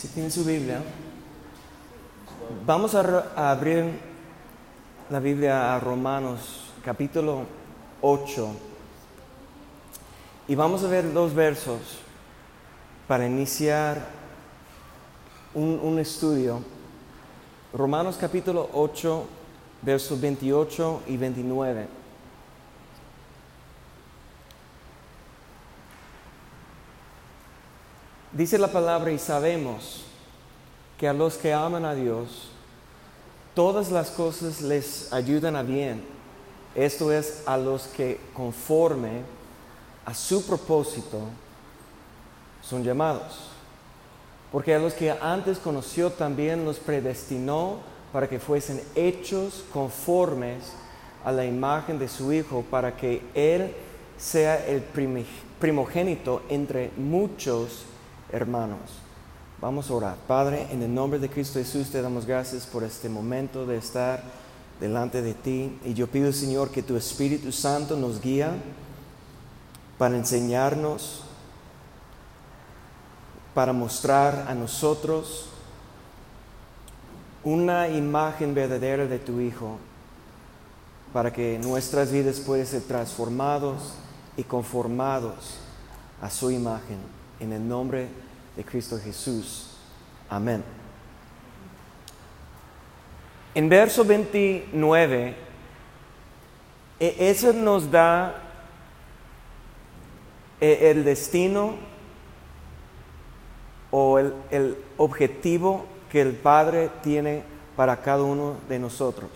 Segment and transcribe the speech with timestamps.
[0.00, 0.82] Si tiene su Biblia,
[2.64, 3.84] vamos a, a abrir
[5.10, 7.42] la Biblia a Romanos capítulo
[8.00, 8.48] 8
[10.48, 11.98] y vamos a ver dos versos
[13.06, 14.06] para iniciar
[15.52, 16.62] un, un estudio.
[17.74, 19.24] Romanos capítulo 8,
[19.82, 21.99] versos 28 y 29.
[28.32, 30.02] Dice la palabra y sabemos
[30.96, 32.50] que a los que aman a Dios,
[33.54, 36.04] todas las cosas les ayudan a bien.
[36.76, 39.22] Esto es a los que conforme
[40.04, 41.18] a su propósito
[42.62, 43.48] son llamados.
[44.52, 47.78] Porque a los que antes conoció también los predestinó
[48.12, 50.72] para que fuesen hechos conformes
[51.24, 53.74] a la imagen de su Hijo, para que Él
[54.16, 54.82] sea el
[55.58, 57.86] primogénito entre muchos
[58.32, 58.78] hermanos.
[59.60, 60.16] Vamos a orar.
[60.26, 64.22] Padre, en el nombre de Cristo Jesús te damos gracias por este momento de estar
[64.80, 65.78] delante de ti.
[65.84, 68.54] Y yo pido, Señor, que tu Espíritu Santo nos guía
[69.98, 71.24] para enseñarnos,
[73.52, 75.50] para mostrar a nosotros
[77.44, 79.76] una imagen verdadera de tu Hijo,
[81.12, 83.94] para que nuestras vidas puedan ser transformados
[84.38, 85.58] y conformados
[86.22, 87.19] a su imagen.
[87.40, 88.06] En el nombre
[88.56, 89.70] de Cristo Jesús.
[90.28, 90.62] Amén.
[93.54, 95.34] En verso 29,
[97.00, 98.34] e, eso nos da
[100.60, 101.74] e, el destino
[103.90, 107.42] o el, el, objetivo que el Padre tiene
[107.74, 109.30] para cada uno de nosotros.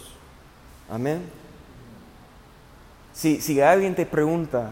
[0.88, 1.22] Amén.
[3.12, 4.70] Si, si alguien te pregunta,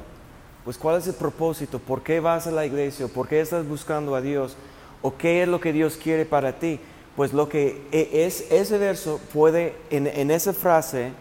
[0.64, 4.14] pues cuál es el propósito, por qué vas a la iglesia, por qué estás buscando
[4.14, 4.56] a Dios,
[5.02, 6.78] o qué es lo que Dios quiere para ti,
[7.16, 11.12] pues lo que e, es ese verso puede, en, en esa frase,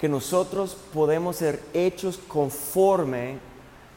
[0.00, 3.38] que nosotros podemos ser hechos conforme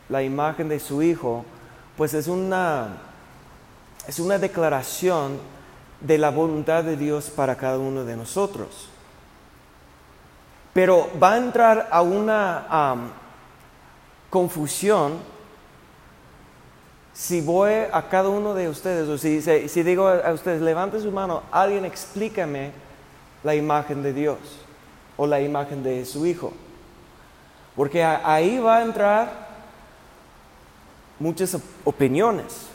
[0.09, 1.45] la imagen de su Hijo,
[1.97, 2.97] pues es una,
[4.07, 5.39] es una declaración
[6.01, 8.89] de la voluntad de Dios para cada uno de nosotros.
[10.73, 12.67] Pero va a entrar a una
[14.29, 15.19] confusión
[17.15, 19.39] si voy a cada uno de ustedes, o si,
[19.83, 22.71] digo a ustedes, levante su mano, alguien explícame
[23.41, 24.37] la imagen de Dios
[25.15, 26.51] o la imagen de su Hijo.
[27.73, 29.47] Porque ahí va a entrar
[31.17, 32.67] muchas opiniones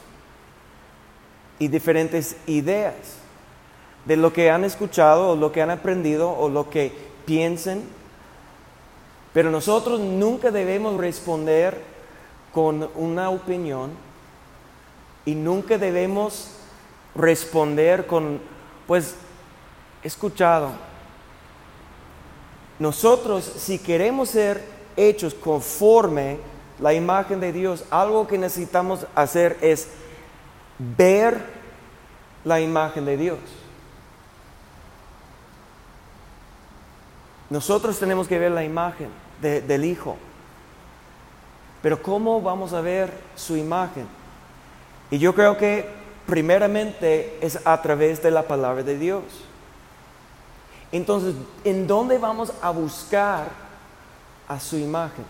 [1.59, 2.95] y diferentes ideas
[4.07, 6.93] de lo que han escuchado o lo que han aprendido o lo que
[7.27, 7.83] piensen.
[9.33, 11.81] Pero nosotros nunca debemos responder
[12.53, 13.93] con una opinión
[15.25, 16.51] y nunca debemos
[17.15, 18.41] responder con,
[18.87, 19.15] pues,
[20.03, 20.71] escuchado.
[22.79, 24.65] Nosotros, si queremos ser
[24.97, 26.39] hechos conforme
[26.81, 29.89] la imagen de Dios, algo que necesitamos hacer es
[30.79, 31.41] ver
[32.45, 33.39] la imagen de Dios.
[37.51, 39.09] Nosotros tenemos que ver la imagen
[39.43, 40.17] de, del Hijo.
[41.83, 44.07] Pero ¿cómo vamos a ver su imagen?
[45.11, 45.89] Y yo creo que
[46.27, 49.25] primeramente es a través de la palabra de Dios.
[50.93, 51.35] Entonces,
[51.65, 53.49] ¿en dónde vamos a buscar
[54.49, 55.25] a su imagen?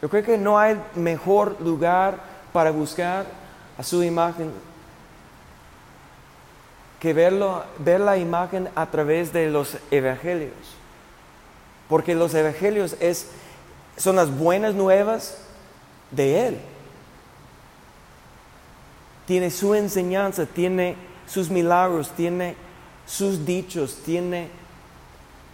[0.00, 2.18] Yo creo que no hay mejor lugar
[2.52, 3.26] para buscar
[3.76, 4.52] a su imagen
[7.00, 10.52] que verlo, ver la imagen a través de los evangelios.
[11.88, 13.28] Porque los evangelios es,
[13.96, 15.38] son las buenas nuevas
[16.10, 16.58] de Él.
[19.26, 22.56] Tiene su enseñanza, tiene sus milagros, tiene
[23.06, 24.48] sus dichos, tiene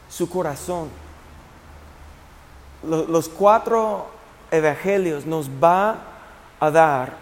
[0.08, 0.88] su corazón.
[2.82, 4.06] Los cuatro
[4.50, 5.98] evangelios nos va
[6.60, 7.12] a dar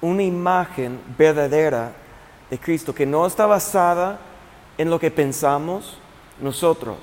[0.00, 1.92] una imagen verdadera
[2.50, 4.18] de Cristo que no está basada
[4.78, 5.98] en lo que pensamos
[6.40, 6.96] nosotros.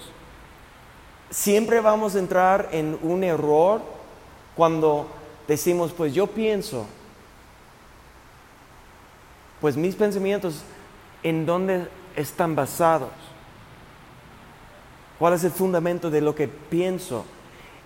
[1.30, 3.82] Siempre vamos a entrar en un error
[4.56, 5.08] cuando
[5.48, 6.86] decimos, pues yo pienso,
[9.60, 10.62] pues mis pensamientos,
[11.24, 13.10] ¿en dónde están basados?
[15.18, 17.26] ¿Cuál es el fundamento de lo que pienso?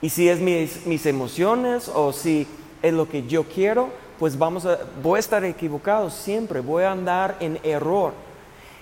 [0.02, 2.48] Y si es mis, mis emociones o si
[2.82, 3.90] es lo que yo quiero,
[4.20, 8.14] pues vamos a, voy a estar equivocado siempre, voy a andar en error.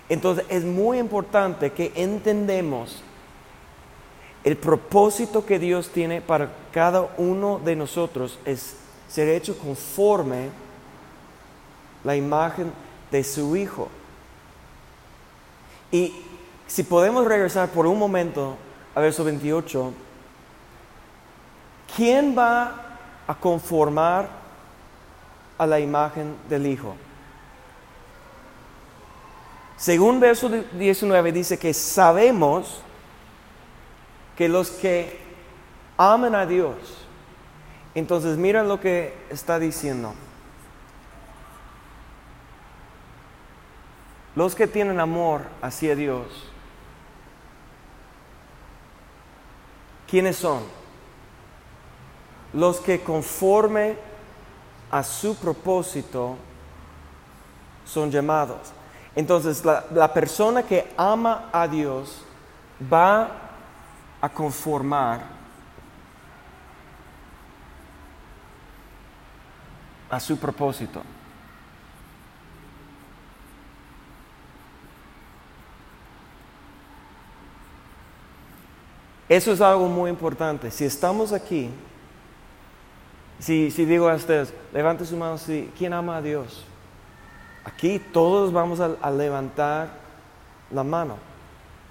[0.07, 3.03] Entonces es muy importante que entendemos
[4.43, 8.75] el propósito que Dios tiene para cada uno de nosotros es
[9.07, 10.49] ser hecho conforme
[12.03, 12.71] la imagen
[13.11, 13.89] de su Hijo.
[15.91, 16.13] Y
[16.67, 18.55] si podemos regresar por un momento
[18.93, 19.93] a verso 28,
[21.95, 24.44] ¿quién va a conformar
[25.57, 26.95] a la imagen del Hijo?
[29.77, 32.81] Según verso 19 dice que sabemos
[34.37, 35.19] que los que
[35.97, 36.75] aman a Dios,
[37.93, 40.13] entonces mira lo que está diciendo.
[44.35, 46.25] Los que tienen amor hacia Dios,
[50.09, 50.63] ¿quiénes son?
[52.53, 53.97] Los que conforme
[54.91, 56.37] a su propósito
[57.85, 58.73] son llamados.
[59.15, 62.21] Entonces la, la persona que ama a Dios
[62.91, 63.29] va
[64.21, 65.21] a conformar
[70.09, 71.01] a su propósito.
[79.27, 80.69] Eso es algo muy importante.
[80.69, 81.71] Si estamos aquí,
[83.39, 86.63] si, digo a ustedes, levante su mano, si, ¿quién ama a Dios?
[87.63, 89.89] Aquí todos vamos a, levantar
[90.71, 91.17] la mano.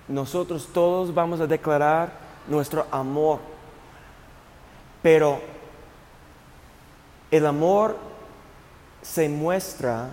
[0.09, 2.13] Nosotros todos vamos a declarar
[2.47, 3.41] nuestro amor.
[5.03, 5.41] Pero
[7.31, 7.97] el amor
[9.03, 10.11] se muestra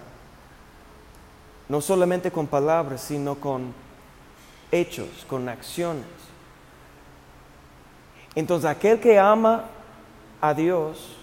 [1.69, 3.73] no solamente con palabras, sino con
[4.71, 6.05] hechos, con acciones.
[8.35, 9.65] Entonces, aquel que ama
[10.41, 11.17] a Dios,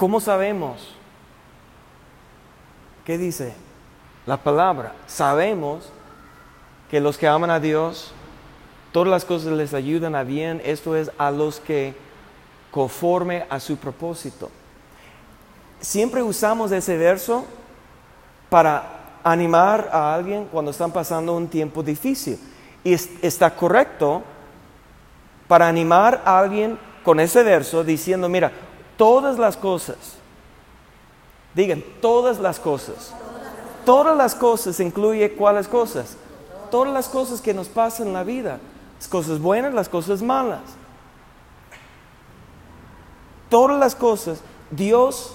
[0.00, 0.94] ¿cómo sabemos?
[3.04, 3.52] ¿Qué dice?
[4.24, 4.94] La palabra.
[5.06, 5.92] Sabemos
[6.90, 8.14] que los que aman a Dios,
[8.92, 11.94] todas las cosas les ayudan a bien, esto es a los que
[12.70, 14.50] conforme a su propósito.
[15.80, 17.44] Siempre usamos ese verso
[18.48, 22.40] para animar a alguien cuando están pasando un tiempo difícil.
[22.84, 24.22] Y está correcto
[25.46, 28.50] para animar a alguien con ese verso diciendo, mira,
[29.00, 29.96] todas las cosas,
[31.54, 33.14] digan, todas las cosas,
[33.86, 36.18] todas las cosas incluye cuáles cosas,
[36.70, 38.60] todas las cosas que nos pasan en la vida,
[38.98, 40.60] las cosas buenas, las cosas malas,
[43.48, 45.32] todas las cosas, Dios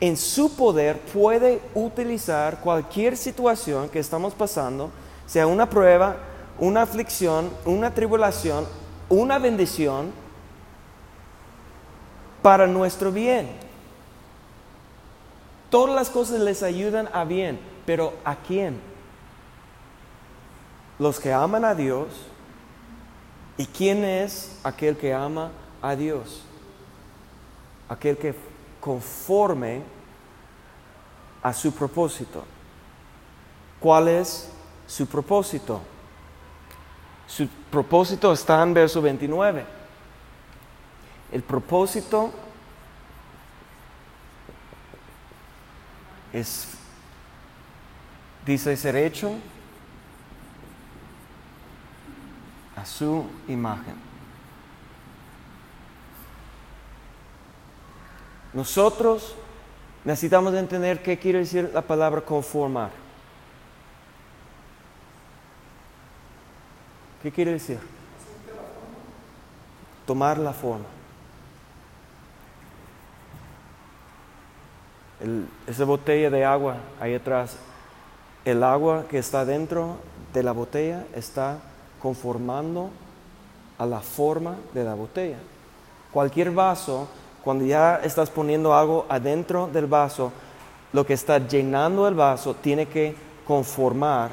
[0.00, 4.88] en su poder puede utilizar cualquier situación que estamos pasando,
[5.26, 6.16] sea una prueba,
[6.58, 8.64] una aflicción, una tribulación,
[9.10, 10.18] una bendición
[12.42, 13.48] para nuestro bien.
[15.70, 18.80] Todas las cosas les ayudan a bien, pero ¿a quién?
[20.98, 22.08] Los que aman a Dios.
[23.56, 25.50] ¿Y quién es aquel que ama
[25.82, 26.42] a Dios?
[27.88, 28.34] Aquel que
[28.80, 29.82] conforme
[31.42, 32.44] a su propósito.
[33.78, 34.50] ¿Cuál es
[34.86, 35.80] su propósito?
[37.26, 39.79] Su propósito está en verso 29.
[41.32, 42.32] El propósito
[46.32, 46.68] es,
[48.44, 49.36] dice, ser hecho
[52.76, 53.94] a su imagen.
[58.52, 59.36] Nosotros
[60.04, 62.90] necesitamos entender qué quiere decir la palabra conformar.
[67.22, 67.78] ¿Qué quiere decir?
[70.06, 70.99] Tomar la forma.
[75.66, 77.56] Esa botella de agua ahí atrás,
[78.44, 79.96] el agua que está dentro
[80.32, 81.58] de la botella está
[82.00, 82.90] conformando
[83.78, 85.36] a la forma de la botella.
[86.12, 87.08] Cualquier vaso,
[87.44, 90.32] cuando ya estás poniendo algo adentro del vaso,
[90.92, 93.14] lo que está llenando el vaso tiene que
[93.46, 94.30] conformar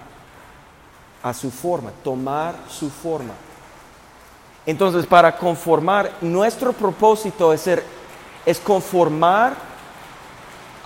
[1.21, 3.33] a su forma, tomar su forma.
[4.65, 7.83] Entonces, para conformar, nuestro propósito es, ser,
[8.45, 9.66] es conformar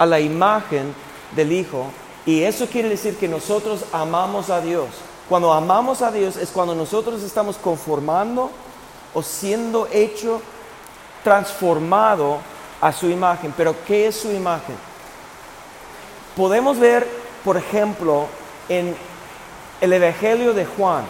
[0.01, 0.96] a la imagen
[1.36, 1.86] del Hijo.
[2.25, 4.88] Y eso quiere decir que nosotros amamos a Dios.
[5.29, 8.50] Cuando amamos a Dios es cuando nosotros estamos conformando
[9.13, 10.41] o siendo hecho,
[11.24, 12.39] transformado
[12.81, 13.53] a su imagen.
[13.55, 14.75] Pero ¿qué es su imagen?
[16.36, 17.08] Podemos ver,
[17.43, 18.25] por ejemplo,
[18.70, 18.96] en
[19.81, 21.05] el Evangelio de Juan.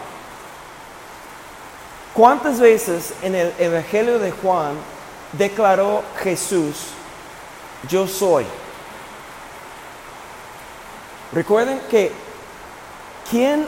[2.12, 4.74] ¿Cuántas veces en el Evangelio de Juan
[5.32, 6.88] declaró Jesús,
[7.88, 8.44] yo soy?
[11.32, 12.12] Recuerden que
[13.30, 13.66] quién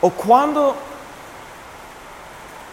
[0.00, 0.74] o cuándo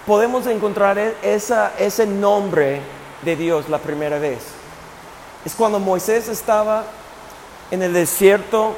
[0.05, 2.81] podemos encontrar e-, ese nombre
[3.21, 4.39] de Dios la primera vez.
[5.45, 6.85] es cuando Moisés estaba
[7.71, 8.75] en el desierto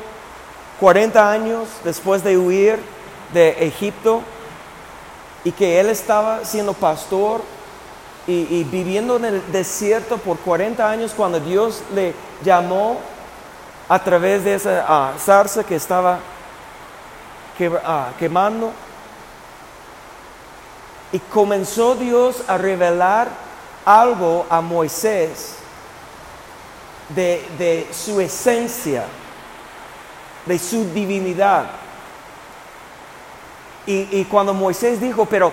[0.79, 2.79] 40 años después de huir
[3.34, 4.22] de Egipto
[5.43, 7.41] y que él estaba siendo pastor
[8.27, 13.00] y, viviendo en el desierto por 40 años cuando Dios le llamó
[13.89, 16.19] a través de esa ah, zarza que estaba
[17.84, 18.72] ah, quemando.
[21.12, 23.27] Y comenzó Dios a revelar
[23.84, 25.55] algo a Moisés
[27.10, 29.05] de, su esencia,
[30.46, 31.65] de su divinidad.
[33.88, 35.51] Y, cuando Moisés dijo, pero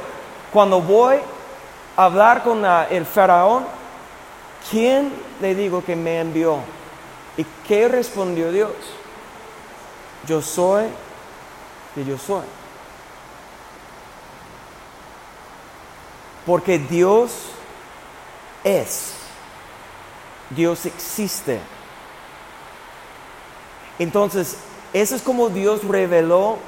[0.53, 1.17] cuando voy
[1.97, 3.65] hablar con el faraón,
[4.71, 6.76] ¿quién le digo que me envió?
[7.37, 8.73] ¿Y qué respondió Dios?
[10.27, 10.87] Yo soy
[11.95, 12.45] que yo soy.
[16.45, 17.33] Porque Dios
[18.63, 19.15] es.
[20.51, 21.59] Dios existe.
[23.99, 24.59] Entonces,
[24.93, 26.59] eso es como Dios reveló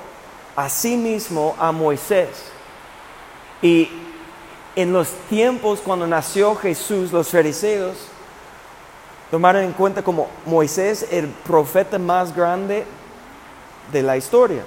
[0.57, 2.29] a sí mismo a Moisés.
[3.63, 3.91] Y
[4.75, 7.97] en los tiempos cuando nació Jesús, los fariseos
[9.31, 12.85] tomaron en cuenta como Moisés el profeta más grande
[13.93, 14.63] de la historia.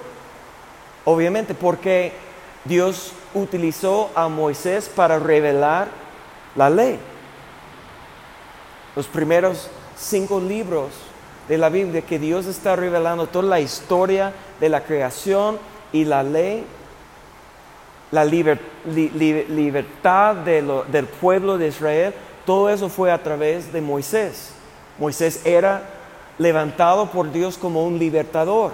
[1.05, 2.13] Obviamente porque
[2.65, 5.87] Dios utilizó a Moisés para revelar
[6.55, 6.99] la ley.
[8.95, 10.89] Los primeros cinco libros
[11.47, 15.57] de la Biblia que Dios está revelando toda la historia de la creación
[15.91, 16.65] y la ley
[18.11, 22.13] la libertad del pueblo de Israel,
[22.45, 24.51] todo eso fue a través de Moisés.
[24.97, 25.83] Moisés era
[26.37, 28.73] levantado por Dios como un libertador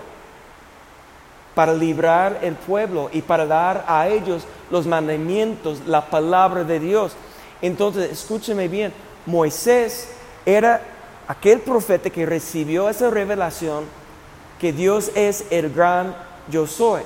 [1.54, 7.14] para librar el pueblo y para dar a ellos los mandamientos, la palabra de Dios.
[7.62, 8.94] Entonces, escúcheme bien,
[9.26, 10.10] Moisés
[10.46, 10.82] era
[11.28, 13.86] aquel profeta que recibió esa revelación
[14.60, 16.16] que Dios es el gran
[16.50, 17.02] yo soy.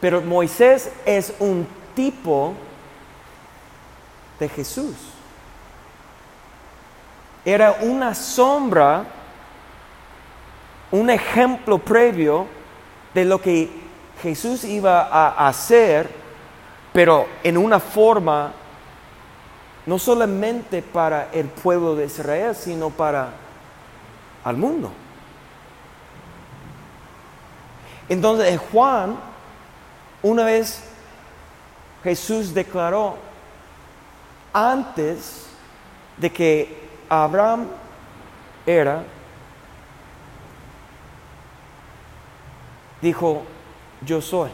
[0.00, 2.54] Pero Moisés es un tipo
[4.40, 5.11] de Jesús.
[7.44, 9.04] Era una sombra,
[10.90, 12.46] un ejemplo previo
[13.14, 13.70] de lo que
[14.22, 16.08] Jesús iba a hacer,
[16.92, 18.52] pero en una forma
[19.84, 23.30] no solamente para el pueblo de Israel, sino para
[24.46, 24.92] el mundo.
[28.08, 29.16] Entonces Juan
[30.22, 30.84] una vez
[32.04, 33.16] Jesús declaró,
[34.52, 35.46] antes
[36.16, 36.81] de que
[37.12, 37.66] Abraham
[38.64, 39.04] era,
[43.02, 43.42] dijo,
[44.00, 44.48] yo soy.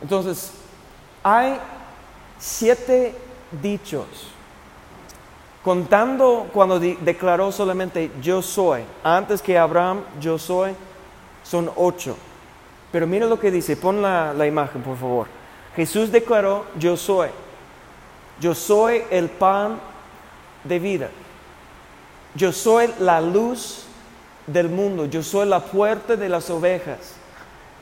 [0.00, 0.52] Entonces,
[1.24, 1.58] hay
[2.38, 3.12] siete
[3.60, 4.06] dichos,
[5.64, 10.76] contando cuando declaró solamente yo soy, antes que Abraham yo soy,
[11.42, 12.16] son ocho.
[12.92, 15.26] Pero mira lo que dice, pon la, imagen por favor.
[15.74, 17.30] Jesús declaró, yo soy.
[18.38, 19.89] Yo soy el pan
[20.64, 21.08] de vida.
[22.34, 23.84] Yo soy la luz
[24.46, 25.06] del mundo.
[25.06, 27.14] Yo soy la puerta de las ovejas.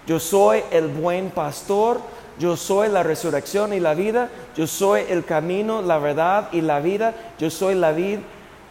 [0.07, 2.01] Yo soy el buen pastor.
[2.39, 4.31] Yo soy la resurrección y la vida.
[4.57, 7.15] Yo soy el camino, la verdad y la vida.
[7.39, 8.21] Yo soy la vida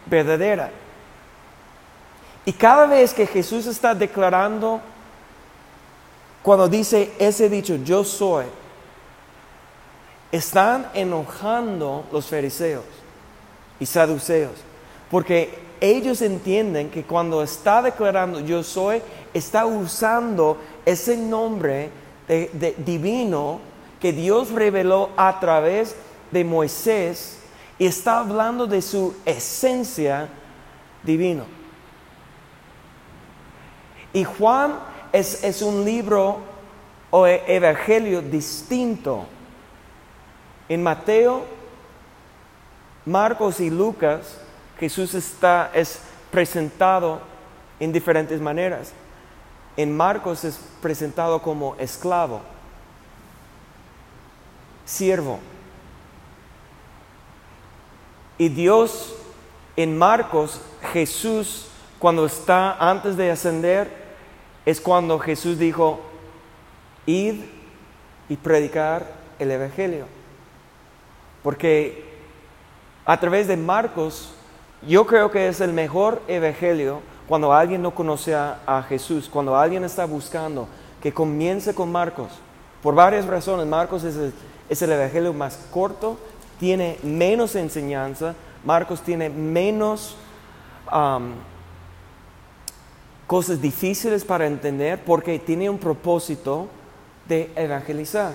[0.06, 0.70] verdadera.
[2.44, 4.80] Y cada vez que Jesús está declarando
[6.42, 8.46] cuando dice ese dicho, yo soy,
[10.32, 12.84] están enojando los fariseos
[13.80, 14.52] y saduceos,
[15.10, 19.00] porque ellos entienden que cuando está declarando yo soy,
[19.32, 21.90] está usando ese nombre
[22.84, 23.60] divino
[24.00, 25.94] que Dios reveló a través
[26.30, 27.38] de Moisés
[27.78, 30.28] y está hablando de su esencia
[31.02, 31.44] divino.
[34.12, 34.74] Y Juan
[35.12, 36.38] es, un libro
[37.10, 39.26] o e, evangelio distinto.
[40.68, 41.44] En Mateo,
[43.04, 44.38] Marcos y Lucas,
[44.78, 46.00] Jesús está, es
[46.30, 47.20] presentado
[47.80, 48.92] en diferentes maneras.
[49.76, 52.40] En Marcos es presentado como esclavo,
[54.84, 55.38] siervo.
[58.36, 59.14] Y Dios,
[59.76, 60.60] en Marcos,
[60.92, 63.90] Jesús, cuando está antes de ascender,
[64.64, 66.00] es cuando Jesús dijo,
[67.06, 67.44] id
[68.28, 69.06] y predicar
[69.38, 70.06] el Evangelio.
[71.42, 72.07] Porque
[73.08, 74.28] a través de Marcos,
[74.86, 79.82] yo creo que es el mejor Evangelio cuando alguien no conoce a, Jesús, cuando alguien
[79.82, 80.68] está buscando,
[81.00, 82.28] que comience con Marcos.
[82.82, 86.18] Por varias razones, Marcos es el, Evangelio más corto,
[86.60, 90.14] tiene menos enseñanza, Marcos tiene menos
[93.26, 96.68] cosas difíciles para entender porque tiene un propósito
[97.26, 98.34] de evangelizar.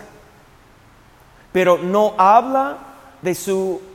[1.51, 2.79] Pero no habla
[3.21, 3.92] de su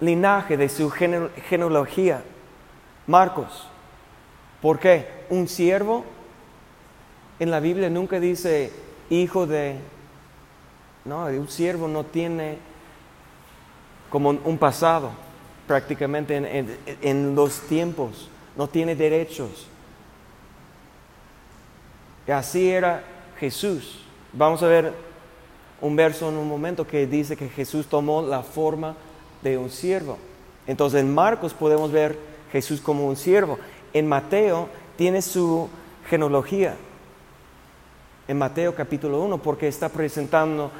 [0.00, 2.22] linaje, de su genealogía.
[3.06, 3.66] Marcos,
[4.60, 5.06] ¿por qué?
[5.30, 6.04] Un siervo
[7.38, 8.72] en la Biblia nunca dice
[9.10, 9.76] hijo de...
[11.04, 12.58] No, un siervo no tiene
[14.10, 15.10] como un pasado
[15.66, 16.36] prácticamente
[17.02, 19.68] en, los tiempos, no tiene derechos.
[22.26, 23.04] Y así era
[23.38, 24.00] Jesús.
[24.32, 24.92] Vamos a ver
[25.80, 28.96] un verso en un momento que dice que Jesús tomó la forma
[29.44, 30.18] un siervo.
[30.66, 32.18] Entonces en Marcos podemos ver
[32.52, 33.58] Jesús como un siervo.
[33.92, 35.68] En Mateo tiene su
[36.08, 36.76] genealogía.
[38.26, 40.70] En Mateo capítulo 1, porque está presentando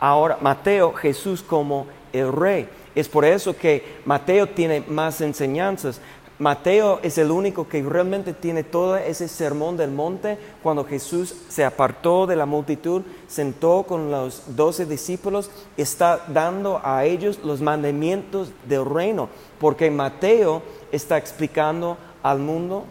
[0.00, 2.68] ahora Mateo Jesús como el rey.
[2.94, 6.00] Es por eso que Mateo tiene más enseñanzas.
[6.38, 10.38] Mateo es el único que realmente tiene todo ese sermón del monte.
[10.62, 17.06] Cuando Jesús se apartó de la multitud, sentó con los doce discípulos, está dando a
[17.06, 20.62] ellos los mandamientos del reino, porque Mateo
[20.92, 22.84] está explicando al mundo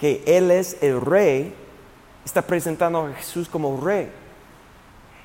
[0.00, 1.54] que Él es el rey,
[2.24, 4.10] está presentando a Jesús como rey.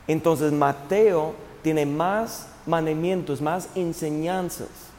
[0.07, 1.33] Entonces Mateo
[1.63, 4.92] tiene más mandamientos, más enseñanzas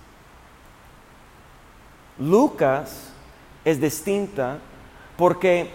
[2.18, 3.10] Lucas
[3.64, 4.58] es distinta
[5.16, 5.70] porque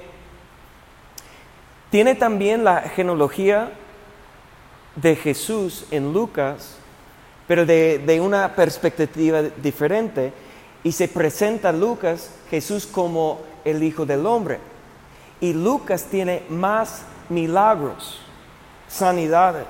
[1.90, 3.72] tiene también la genealogía
[4.96, 6.76] de Jesús en Lucas,
[7.48, 10.32] pero de, una perspectiva diferente.
[10.84, 14.60] Y se presenta Lucas, Jesús como el Hijo del Hombre.
[15.42, 18.20] Y Lucas tiene más milagros,
[18.88, 19.68] sanidades,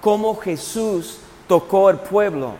[0.00, 2.56] como Jesús tocó el pueblo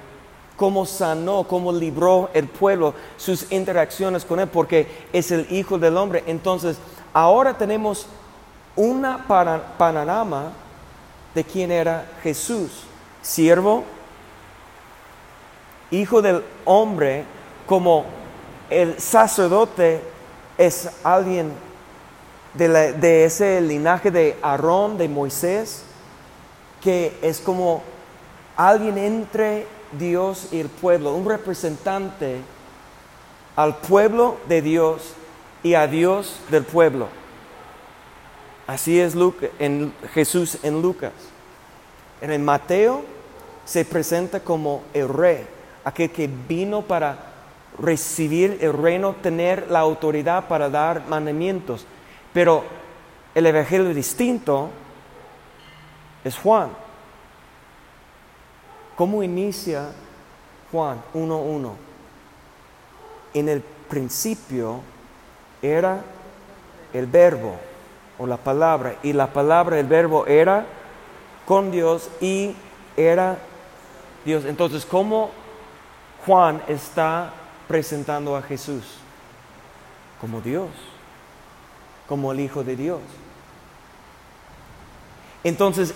[0.63, 5.97] cómo sanó, cómo libró el pueblo, sus interacciones con él, porque es el Hijo del
[5.97, 6.23] Hombre.
[6.29, 6.77] Entonces,
[7.13, 8.07] ahora tenemos
[8.77, 10.53] una panorama
[11.35, 12.85] de quién era Jesús,
[13.23, 13.83] siervo,
[15.91, 17.25] Hijo del Hombre,
[17.67, 18.05] como
[18.71, 20.01] el sacerdote
[20.57, 21.51] es alguien
[22.55, 25.83] de, de ese linaje de Aarón, de Moisés,
[26.81, 27.83] que es como
[28.57, 32.39] alguien entre Dios y el pueblo, un representante
[33.57, 35.15] al pueblo de Dios
[35.63, 37.09] y a Dios del pueblo.
[38.67, 39.15] Así es
[39.59, 41.13] en Jesús en Lucas.
[42.21, 43.03] En Mateo
[43.65, 45.47] se presenta como el rey,
[45.85, 47.33] aquel que vino para
[47.79, 51.87] recibir el reino, tener la autoridad para dar mandamientos.
[52.33, 52.65] Pero
[53.35, 54.71] el evangelio distinto
[56.25, 56.71] es Juan.
[59.03, 59.89] ¿Cómo inicia
[60.71, 61.73] Juan 1.1?
[63.35, 64.81] En el principio
[65.61, 66.03] era
[66.93, 67.57] el verbo
[68.17, 70.67] o la palabra y la palabra, el verbo era
[71.47, 72.55] con Dios y
[72.97, 73.39] era
[74.25, 74.45] Dios.
[74.45, 75.33] Entonces, ¿cómo
[76.25, 77.33] Juan está
[77.67, 78.85] presentando a Jesús?
[80.21, 80.69] Como Dios,
[82.09, 83.01] como el Hijo de Dios.
[85.43, 85.93] Entonces,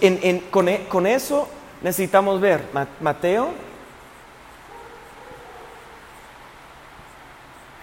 [0.51, 1.47] con, e, con eso
[1.87, 2.65] necesitamos ver
[3.01, 3.55] Mateo,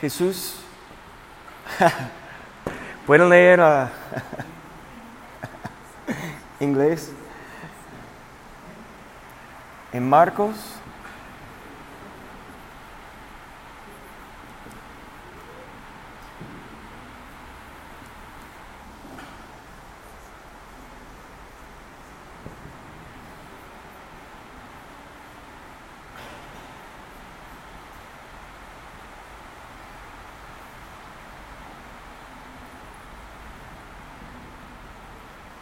[0.02, 0.58] Jesús.
[3.08, 3.88] ¿Pueden leer uh,
[6.60, 7.13] inglés?
[9.94, 10.58] En Marcos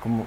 [0.01, 0.25] Como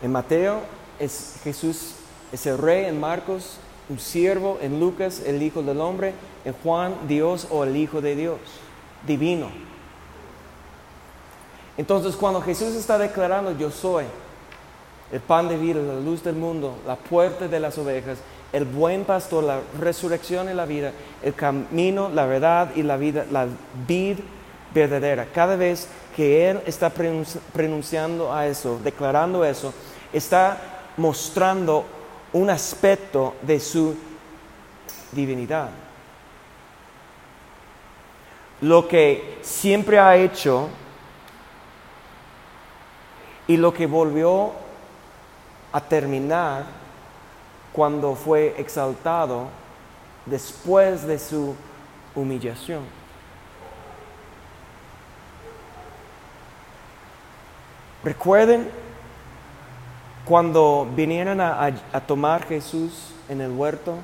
[0.00, 0.62] en Mateo
[0.98, 1.92] es Jesús
[2.32, 6.12] es el rey, en Marcos un siervo, en Lucas el Hijo del Hombre,
[6.44, 8.40] en Juan Dios o el Hijo de Dios,
[9.06, 9.48] divino.
[11.76, 14.06] Entonces cuando Jesús está declarando yo soy
[15.12, 18.18] el pan de vida, la luz del mundo, la puerta de las ovejas,
[18.52, 20.90] el buen pastor, la resurrección y la vida,
[21.22, 23.46] el camino, la verdad y la vida, la
[23.86, 24.18] vida
[24.74, 25.26] verdadera.
[25.32, 29.72] Cada vez que Él está pronunciando a eso, declarando eso,
[30.12, 30.58] está
[30.96, 31.84] mostrando
[32.32, 33.96] un aspecto de su
[35.12, 35.70] divinidad.
[38.60, 40.68] Lo que siempre ha hecho
[43.46, 44.52] y lo que volvió
[45.72, 46.64] a terminar
[47.72, 49.48] cuando fue exaltado
[50.26, 51.54] después de su
[52.14, 52.82] humillación.
[58.02, 58.68] Recuerden
[60.28, 61.72] cuando vinieron a,
[62.06, 63.94] tomar Jesús en el huerto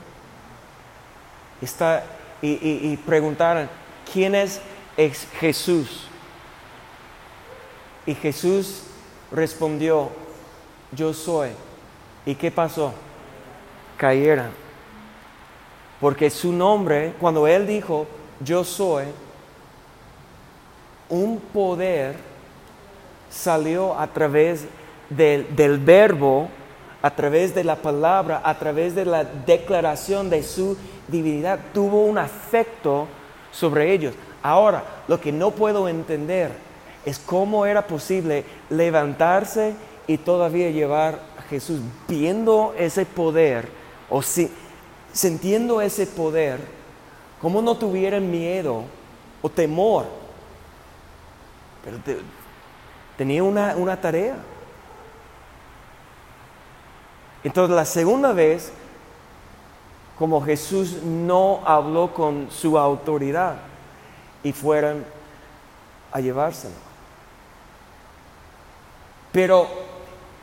[1.61, 2.03] está,
[2.41, 3.69] y, y, preguntaron,
[4.11, 4.63] ¿quién es
[5.39, 6.07] Jesús?
[8.07, 8.85] Y Jesús
[9.31, 10.09] respondió,
[10.93, 11.51] yo soy.
[12.25, 12.95] ¿Y qué pasó?
[13.99, 14.51] Cayeron.
[16.01, 18.07] Porque su nombre, cuando él dijo,
[18.41, 19.05] yo soy,
[21.11, 22.17] un poder
[23.29, 24.67] salió a través
[25.11, 26.49] del, verbo,
[27.03, 30.77] a través de la palabra, a través de la declaración de su
[31.09, 33.07] divinidad, tuvo un afecto
[33.53, 34.15] sobre ellos.
[34.43, 36.51] Ahora, lo que no puedo entender
[37.05, 39.75] es cómo era posible levantarse
[40.07, 43.69] y todavía llevar a Jesús viendo ese poder
[44.09, 44.51] o si,
[45.13, 46.61] sintiendo ese poder,
[47.41, 48.85] cómo no tuvieran miedo
[49.43, 50.07] o temor.
[51.85, 51.99] Pero
[53.17, 54.37] tenía una, una tarea.
[57.45, 58.73] Entonces la segunda vez,
[60.19, 63.57] como Jesús no habló con su autoridad
[64.43, 65.05] y fueron
[66.11, 66.75] a llevárselo.
[69.31, 69.69] Pero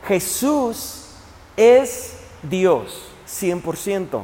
[0.06, 1.08] Jesús
[1.56, 4.22] es Dios, 100%.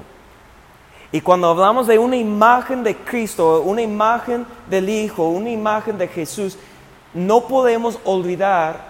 [1.10, 6.06] Y cuando hablamos de una imagen de Cristo, una imagen del Hijo, una imagen de
[6.06, 6.58] Jesús,
[7.14, 8.84] no podemos olvidar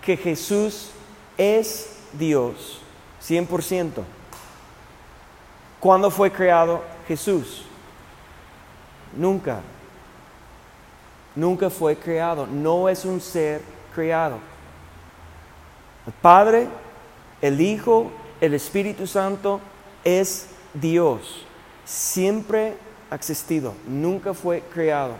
[0.00, 0.90] que Jesús
[1.36, 2.77] es Dios,
[3.26, 4.02] 100%.
[5.80, 7.64] ¿Cuándo fue creado Jesús?
[9.16, 9.60] Nunca.
[11.34, 12.46] Nunca fue creado.
[12.46, 13.62] No es un ser
[13.94, 14.38] creado.
[16.06, 16.68] El Padre,
[17.40, 19.60] el Hijo, el Espíritu Santo
[20.04, 21.44] es Dios.
[21.84, 22.76] Siempre
[23.10, 23.74] ha existido.
[23.86, 25.14] Nunca fue creado.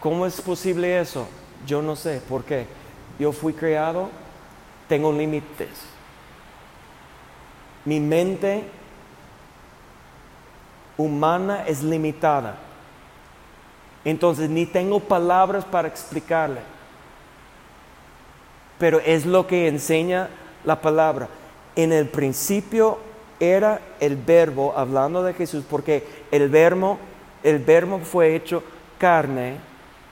[0.00, 1.26] ¿Cómo es posible eso?
[1.66, 2.22] Yo no sé.
[2.28, 2.66] ¿Por qué?
[3.18, 4.08] Yo fui creado,
[4.88, 5.68] tengo límites.
[7.84, 8.64] Mi mente
[10.96, 12.56] humana es limitada.
[14.04, 16.60] Entonces ni tengo palabras para explicarle.
[18.78, 20.28] Pero es lo que enseña
[20.64, 21.28] la palabra.
[21.76, 22.98] En el principio
[23.40, 26.98] era el verbo, hablando de Jesús, porque el verbo,
[27.42, 28.62] el verbo fue hecho
[28.98, 29.56] carne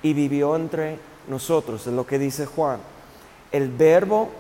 [0.02, 0.98] y vivió entre
[1.28, 2.78] nosotros, es lo que dice Juan.
[3.50, 4.30] El verbo,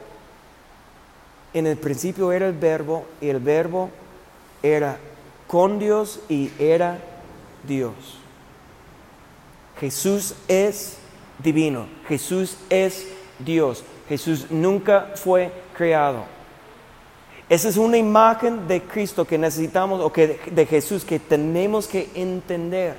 [1.58, 3.88] en el principio era el verbo y el verbo
[4.62, 4.98] era
[5.46, 6.98] con Dios y era
[7.66, 7.94] Dios.
[9.80, 10.98] Jesús es
[11.38, 16.24] divino, Jesús es Dios, Jesús nunca fue creado.
[17.48, 22.10] Esa es una imagen de Cristo que necesitamos, o que de Jesús que tenemos que
[22.14, 22.96] entender.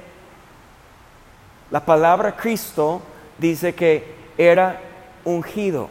[1.69, 3.01] La palabra Cristo
[3.37, 4.81] dice que era
[5.25, 5.89] ungido.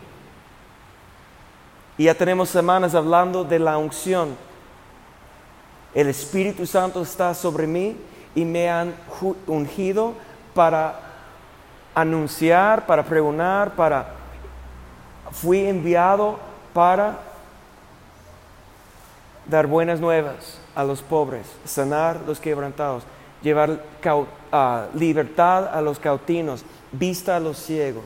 [1.98, 4.36] Y ya tenemos semanas hablando de la unción.
[5.94, 7.96] El Espíritu Santo está sobre mí
[8.34, 8.94] y me han
[9.46, 10.12] ungido
[10.54, 11.00] para
[11.94, 14.14] anunciar, para pregonar, para...
[15.32, 16.38] Fui enviado
[16.72, 17.18] para
[19.46, 23.04] dar buenas nuevas a los pobres, sanar los quebrantados,
[23.42, 23.80] llevar
[24.94, 28.04] libertad a los cautinos, vista a los ciegos.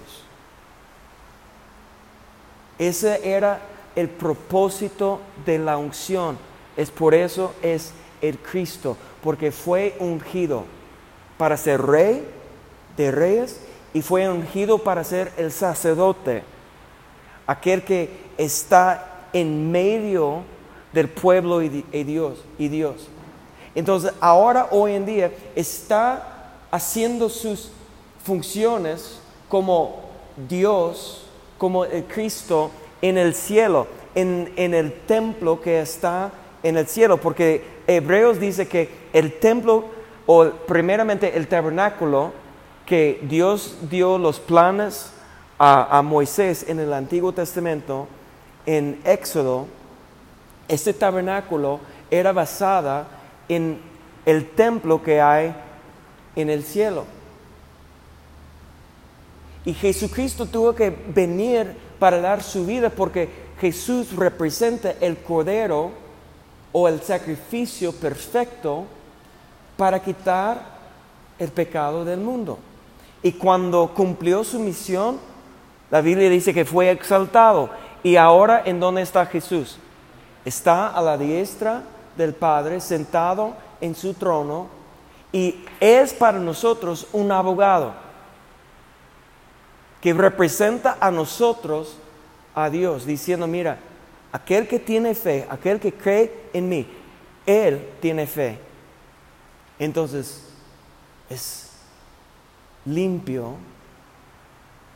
[2.78, 3.60] Ese era
[3.96, 6.38] el propósito de la unción.
[6.76, 10.64] Es por eso es el Cristo, porque fue ungido
[11.36, 12.26] para ser rey
[12.96, 13.60] de reyes
[13.92, 16.42] y fue ungido para ser el sacerdote,
[17.46, 20.42] aquel que está en medio
[20.92, 23.08] del pueblo y, Dios, y Dios.
[23.74, 27.70] Entonces, ahora, hoy en día, está haciendo sus
[28.24, 30.00] funciones como
[30.48, 31.22] Dios,
[31.58, 32.70] como el Cristo
[33.02, 36.32] en el cielo, en, en el templo que está
[36.62, 39.86] en el cielo, porque Hebreos dice que el templo,
[40.26, 42.32] o primeramente el tabernáculo,
[42.86, 45.12] que Dios dio los planes
[45.58, 48.08] a, a, Moisés en el Antiguo Testamento,
[48.66, 49.66] en Éxodo,
[50.68, 53.08] este tabernáculo era basada
[53.48, 53.80] en
[54.26, 55.54] el templo que hay
[56.36, 57.04] en el cielo.
[59.64, 63.28] Y Jesucristo tuvo que venir para dar su vida porque
[63.60, 65.92] Jesús representa el cordero
[66.72, 68.86] o el sacrificio perfecto
[69.76, 70.60] para quitar
[71.38, 72.58] el pecado del mundo.
[73.22, 75.20] Y cuando cumplió su misión,
[75.90, 77.70] la Biblia dice que fue exaltado.
[78.02, 79.78] Y ahora, ¿en dónde está Jesús?
[80.44, 81.82] Está a la diestra
[82.16, 84.80] del Padre, sentado en su trono
[85.32, 87.92] y es para nosotros un abogado
[90.00, 91.96] que representa a nosotros
[92.54, 93.78] a Dios, diciendo, mira,
[94.32, 96.86] aquel que tiene fe, aquel que cree en mí,
[97.46, 98.58] él tiene fe.
[99.78, 100.44] Entonces,
[101.28, 101.70] es
[102.84, 103.54] limpio,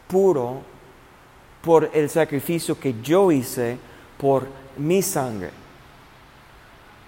[0.09, 0.63] puro,
[1.63, 3.79] por el sacrificio que yo hice
[4.19, 5.51] por mi sangre.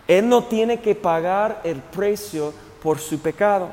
[0.09, 3.69] Él no tiene que pagar el precio por su pecado.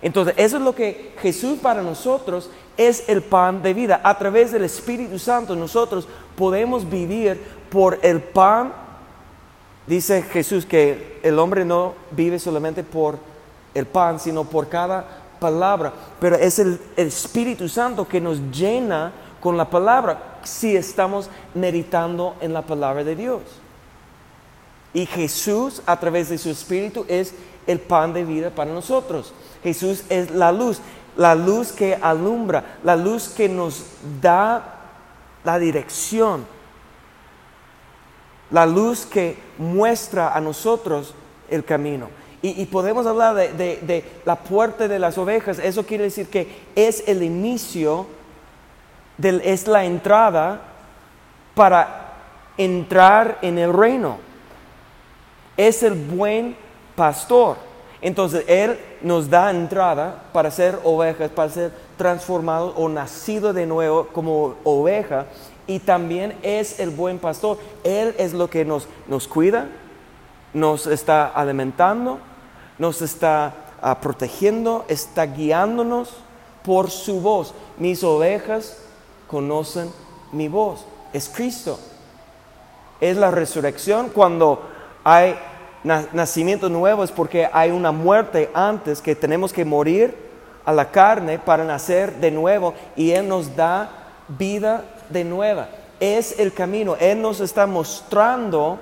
[0.00, 4.00] Entonces, eso es lo que Jesús para nosotros es el pan de vida.
[4.02, 6.06] A través del Espíritu Santo nosotros
[6.36, 8.72] podemos vivir por el pan.
[9.86, 13.18] Dice Jesús que el hombre no vive solamente por
[13.74, 15.04] el pan, sino por cada
[15.40, 15.92] palabra.
[16.20, 22.52] Pero es el, Espíritu Santo que nos llena con la palabra si estamos meditando en
[22.52, 23.42] la palabra de Dios.
[24.94, 27.34] Y Jesús a través de su Espíritu es
[27.66, 29.32] el pan de vida para nosotros.
[29.62, 30.80] Jesús es la luz,
[31.16, 33.84] la luz que alumbra, la luz que nos
[34.20, 34.80] da
[35.44, 36.46] la dirección,
[38.50, 41.14] la luz que muestra a nosotros
[41.50, 42.08] el camino.
[42.44, 47.04] Y, podemos hablar de, de, la puerta de las ovejas, eso quiere decir que es
[47.06, 48.06] el inicio,
[49.16, 50.60] del, es la entrada
[51.54, 52.14] para
[52.56, 54.18] entrar en el reino.
[55.56, 56.56] Es el buen
[56.96, 57.58] pastor.
[58.02, 64.08] Entonces Él nos da entrada para ser ovejas, para ser transformados o nacido de nuevo
[64.08, 65.26] como oveja.
[65.68, 67.58] Y también es el buen pastor.
[67.84, 69.68] Él es lo que nos, nos cuida,
[70.52, 72.18] nos está alimentando,
[72.76, 76.10] nos está ah, protegiendo, está guiándonos
[76.64, 77.54] por su voz.
[77.78, 78.78] Mis ovejas
[79.28, 79.92] conocen
[80.32, 80.84] mi voz.
[81.12, 81.78] Es Cristo.
[83.00, 84.60] Es la resurrección cuando
[85.04, 85.36] hay
[85.84, 90.14] nacimiento nuevo es porque hay una muerte antes que tenemos que morir
[90.64, 93.90] a la carne para nacer de nuevo y Él nos da
[94.28, 95.68] vida de nueva.
[95.98, 96.96] Es el camino.
[96.98, 98.78] Él nos está mostrando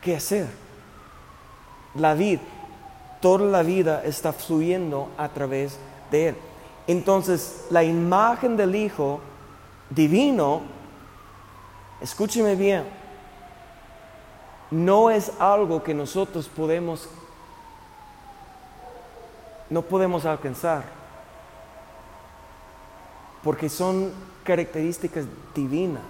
[0.00, 0.46] qué hacer.
[1.94, 2.42] La vida,
[3.20, 5.78] toda la vida está fluyendo a través
[6.10, 6.36] de Él.
[6.86, 9.20] Entonces, la imagen del Hijo
[9.90, 10.62] divino,
[12.00, 12.84] escúcheme bien,
[14.70, 17.08] no es algo que nosotros podemos,
[19.70, 20.84] no podemos alcanzar,
[23.42, 24.12] porque son
[24.44, 25.24] características
[25.54, 26.02] divinas,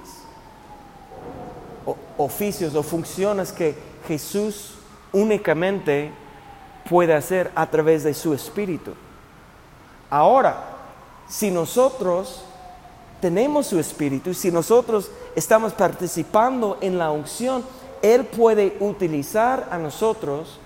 [2.17, 4.75] oficios o funciones que Jesús
[5.13, 6.13] únicamente
[6.89, 8.93] puede hacer a través de su espíritu.
[10.09, 10.77] Ahora,
[11.29, 12.43] si nosotros
[13.21, 17.65] tenemos su espíritu, si nosotros estamos participando en la unción,
[18.03, 20.59] él puede utilizar a nosotros.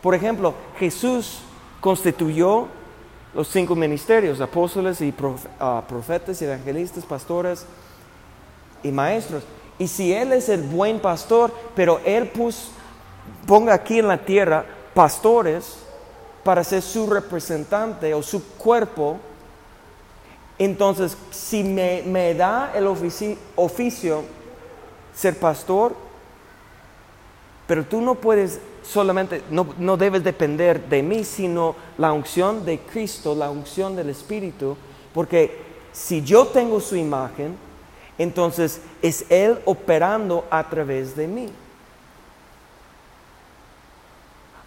[0.00, 1.40] Por ejemplo, Jesús
[1.80, 2.68] constituyó
[3.34, 5.14] los cinco ministerios, apóstoles y
[5.58, 7.64] ah, profetas, evangelistas, pastores
[8.82, 9.44] y maestros.
[9.78, 12.30] Y si Él es el buen pastor, pero Él
[13.46, 14.64] ponga aquí en la tierra
[14.94, 15.78] pastores
[16.44, 19.18] para ser su representante o su cuerpo,
[20.58, 24.22] entonces si me, da el oficio
[25.14, 25.94] ser pastor,
[27.72, 33.34] pero tú no puedes solamente, no, debes depender de mí, sino la unción de Cristo,
[33.34, 34.76] la unción del Espíritu,
[35.14, 35.58] porque
[35.90, 37.56] si yo tengo su imagen,
[38.18, 41.48] entonces es Él operando a través de mí.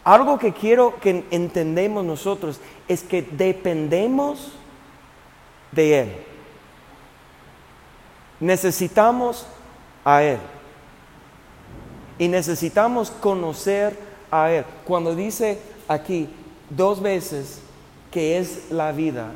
[0.04, 4.52] Algo que quiero que entendemos nosotros es que dependemos
[5.72, 6.16] de Él.
[8.40, 9.46] Necesitamos
[10.04, 10.40] a Él.
[12.18, 13.98] Y necesitamos conocer
[14.32, 14.66] a Él.
[14.86, 16.30] Cuando dice aquí
[16.70, 17.60] dos veces
[18.12, 19.32] que es la vida,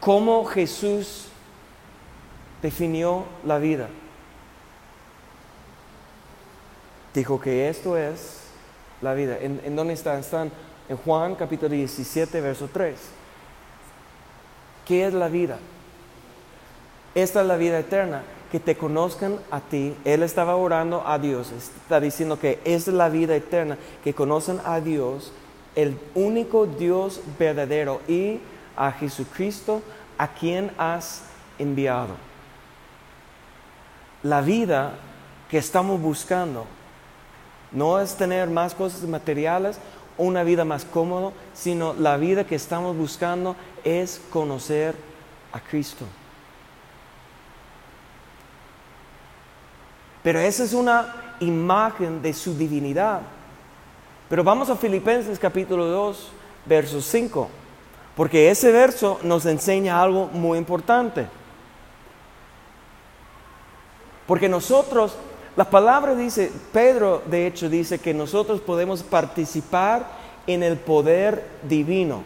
[0.00, 1.28] ¿cómo Jesús
[2.60, 3.88] definió la vida?
[7.14, 8.40] Dijo que esto es
[9.00, 9.38] la vida.
[9.40, 10.20] ¿En, dónde están?
[10.20, 10.52] Están
[10.88, 12.94] en Juan capítulo 17, verso 3.
[14.84, 15.58] ¿Qué es la vida?
[17.14, 18.22] Esta es la vida eterna
[18.56, 19.94] que te conozcan a ti.
[20.06, 24.80] Él estaba orando a Dios, está diciendo que es la vida eterna, que conocen a
[24.80, 25.30] Dios,
[25.74, 28.40] el único Dios verdadero y
[28.74, 29.82] a Jesucristo
[30.16, 31.24] a quien has
[31.58, 32.14] enviado.
[34.22, 34.94] La vida
[35.50, 36.64] que estamos buscando
[37.72, 39.78] no es tener más cosas materiales,
[40.16, 44.94] una vida más cómoda, sino la vida que estamos buscando es conocer
[45.52, 46.06] a Cristo.
[50.26, 53.20] Pero esa es una imagen de su divinidad.
[54.28, 56.32] Pero vamos a Filipenses capítulo 2,
[56.64, 57.48] verso 5,
[58.16, 61.28] porque ese verso nos enseña algo muy importante.
[64.26, 65.14] Porque nosotros,
[65.54, 70.08] la palabra dice, Pedro de hecho dice que nosotros podemos participar
[70.48, 72.24] en el poder divino.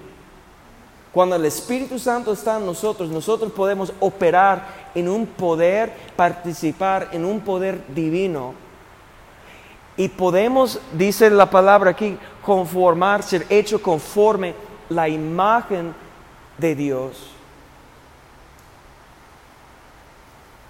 [1.13, 7.25] Cuando el Espíritu Santo está en nosotros, nosotros podemos operar en un poder, participar en
[7.25, 8.55] un poder divino.
[9.97, 14.55] Y podemos, dice la palabra aquí, conformar, ser hecho conforme
[14.89, 15.95] la imagen
[16.59, 17.31] de Dios.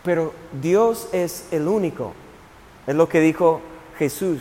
[0.03, 2.14] Pero Dios es el único,
[2.87, 3.61] es lo que dijo
[3.98, 4.40] Jesús.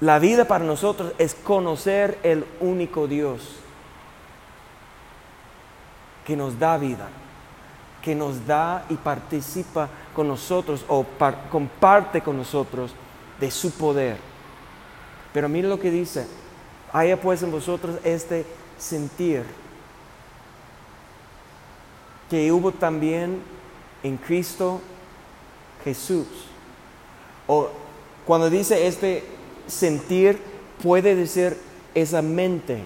[0.00, 3.57] La vida para nosotros es conocer el único Dios
[6.28, 7.08] que nos da vida,
[8.02, 11.06] que nos da y participa con nosotros o
[11.50, 12.92] comparte con nosotros
[13.40, 14.18] de su poder.
[15.32, 16.26] Pero mire lo que dice,
[16.92, 18.44] haya pues en vosotros este
[18.76, 19.42] sentir
[22.28, 23.40] que hubo también
[24.02, 24.82] en Cristo
[25.82, 26.26] Jesús.
[27.46, 27.70] O
[28.26, 29.24] cuando dice este
[29.66, 30.38] sentir,
[30.82, 31.56] puede decir
[31.94, 32.82] esa mente,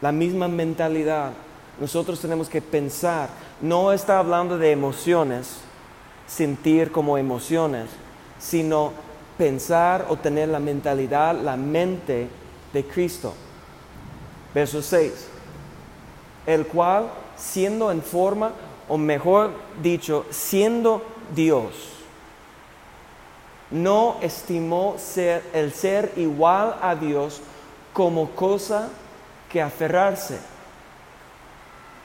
[0.00, 1.32] la misma mentalidad.
[1.80, 3.30] Nosotros tenemos que pensar,
[3.62, 5.56] no está hablando de emociones,
[6.26, 7.88] sentir como emociones,
[8.38, 8.92] sino
[9.38, 12.28] pensar o tener la mentalidad, la mente
[12.74, 13.32] de Cristo.
[14.54, 15.28] Verso 6.
[16.46, 18.52] El cual, siendo en forma
[18.86, 21.02] o mejor dicho, siendo
[21.34, 21.72] Dios,
[23.70, 27.40] no estimó ser, el ser igual a Dios
[27.92, 28.88] como cosa
[29.48, 30.38] que aferrarse,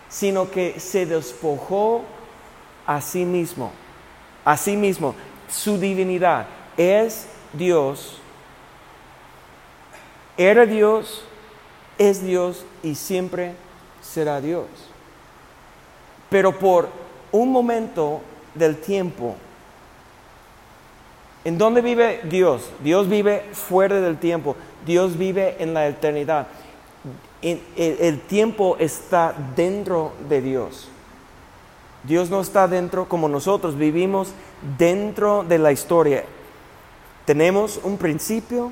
[0.10, 2.04] sino que se despojó
[2.86, 3.72] a sí mismo,
[4.44, 5.16] a sí mismo,
[5.50, 6.48] su divinidad.
[6.78, 8.20] Es Dios,
[10.38, 11.24] era Dios,
[11.98, 13.54] es Dios y siempre
[14.02, 14.68] será Dios.
[16.30, 16.90] Pero por
[17.32, 18.22] un momento
[18.54, 19.36] del tiempo,
[21.44, 22.70] ¿en dónde vive Dios?
[22.84, 26.48] Dios vive fuera del tiempo, Dios vive en la eternidad.
[27.42, 30.90] El, tiempo está dentro de Dios.
[32.04, 34.30] Dios no está dentro como nosotros, vivimos
[34.78, 36.24] dentro de la historia.
[37.26, 38.72] Tenemos un principio,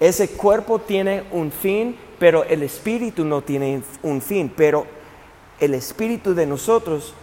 [0.00, 4.86] ese cuerpo tiene un fin, pero el espíritu no tiene un fin, pero
[5.60, 7.14] el espíritu de nosotros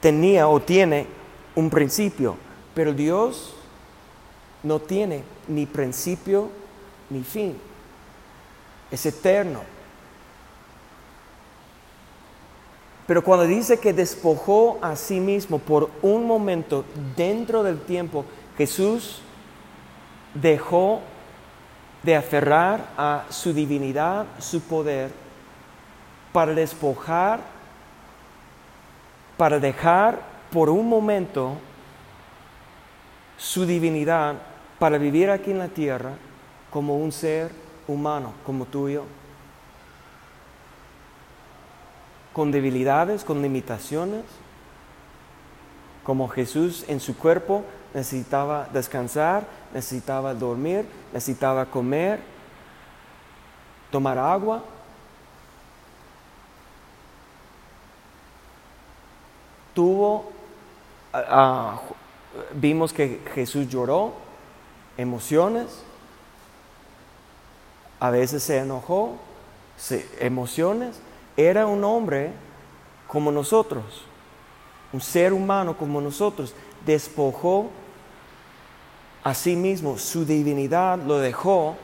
[0.00, 1.06] tenía o tiene
[1.54, 2.36] un principio,
[2.74, 3.54] pero Dios
[4.62, 6.48] no tiene ni principio
[7.10, 7.56] ni fin.
[8.90, 9.62] Es eterno.
[13.06, 16.84] Pero cuando dice que despojó a sí mismo por un momento
[17.16, 18.24] dentro del tiempo,
[18.56, 19.20] Jesús
[20.32, 21.00] dejó
[22.02, 25.10] de aferrar a su divinidad, su poder,
[26.32, 27.40] para despojar,
[29.36, 30.20] para dejar
[30.50, 31.56] por un momento
[33.36, 34.36] su divinidad
[34.78, 36.12] para vivir aquí en la tierra
[36.70, 37.50] como un ser
[37.86, 39.04] humano, como tuyo,
[42.32, 44.24] con debilidades, con limitaciones,
[46.02, 52.20] como Jesús en su cuerpo necesitaba descansar, necesitaba dormir, necesitaba comer,
[53.90, 54.64] tomar agua,
[59.74, 60.32] tuvo,
[62.54, 64.14] vimos que Jesús lloró,
[64.96, 65.84] emociones,
[68.04, 69.14] a veces se enojó,
[70.20, 71.00] emociones,
[71.38, 72.32] era un hombre
[73.08, 73.82] como nosotros,
[74.92, 77.70] un ser humano como nosotros, despojó
[79.22, 81.76] a sí mismo, su divinidad lo dejó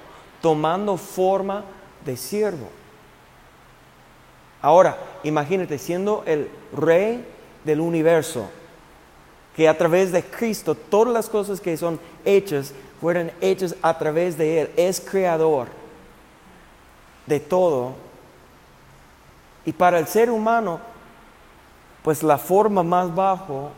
[0.42, 1.64] tomando forma
[2.04, 2.68] de siervo.
[4.60, 7.26] Ahora, imagínate, siendo el rey
[7.64, 8.50] del universo,
[9.56, 14.36] que a través de Cristo todas las cosas que son hechas fueron hechas a través
[14.36, 14.70] de Él.
[14.76, 15.79] Es creador
[17.30, 17.94] de todo.
[19.64, 20.80] Y para el ser humano,
[22.02, 23.70] pues la forma más bajo,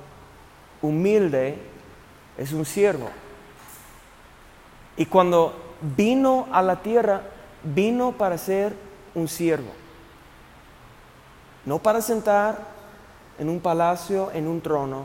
[0.80, 1.58] humilde,
[2.38, 3.10] es un siervo.
[4.96, 5.54] Y cuando
[5.96, 7.22] vino a la tierra,
[7.62, 8.74] vino para ser
[9.14, 9.70] un siervo.
[11.66, 12.58] No para sentar
[13.38, 15.04] en un palacio, en un trono,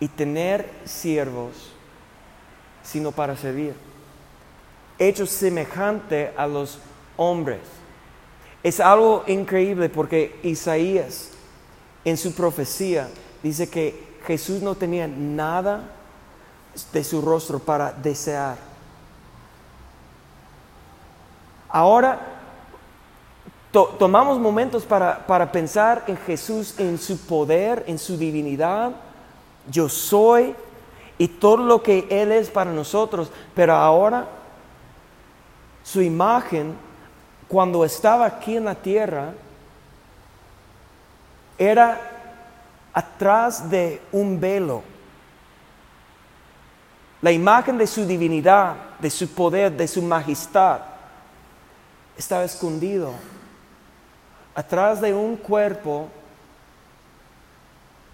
[0.00, 1.72] y tener siervos,
[2.82, 3.74] sino para servir.
[4.98, 6.80] Hecho semejante a los
[7.30, 7.60] hombres.
[8.62, 11.30] Es algo increíble porque Isaías
[12.04, 13.08] en su profecía
[13.42, 15.82] dice que Jesús no tenía nada
[16.92, 18.56] de su rostro para desear.
[21.68, 22.20] Ahora
[23.72, 28.92] to- tomamos momentos para, para pensar en Jesús, en su poder, en su divinidad.
[29.70, 30.54] Yo soy
[31.18, 33.30] y todo lo que Él es para nosotros.
[33.54, 34.26] Pero ahora
[35.82, 36.76] su imagen,
[37.52, 39.34] cuando estaba aquí en la tierra,
[41.58, 42.00] era
[42.94, 44.82] atrás de un velo.
[47.20, 50.80] La imagen de su divinidad, de su poder, de su majestad,
[52.16, 53.12] estaba escondido
[54.54, 56.08] atrás de un cuerpo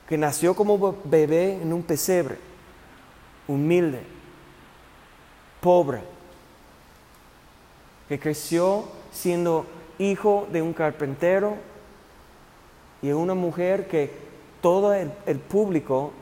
[0.09, 2.41] que nació como bebé en un pesebre,
[3.47, 4.03] humilde,
[5.61, 6.03] pobre,
[8.09, 9.67] que creció siendo
[9.99, 11.57] hijo de un carpintero
[13.03, 14.13] y de una mujer que
[14.61, 15.11] todo el,
[15.41, 16.13] público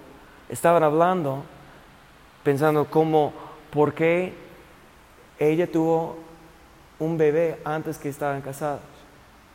[0.49, 1.43] estaban hablando,
[2.43, 3.35] pensando cómo,
[3.71, 4.33] por qué
[5.39, 6.17] ella tuvo
[6.99, 8.81] un bebé antes que estaban casados.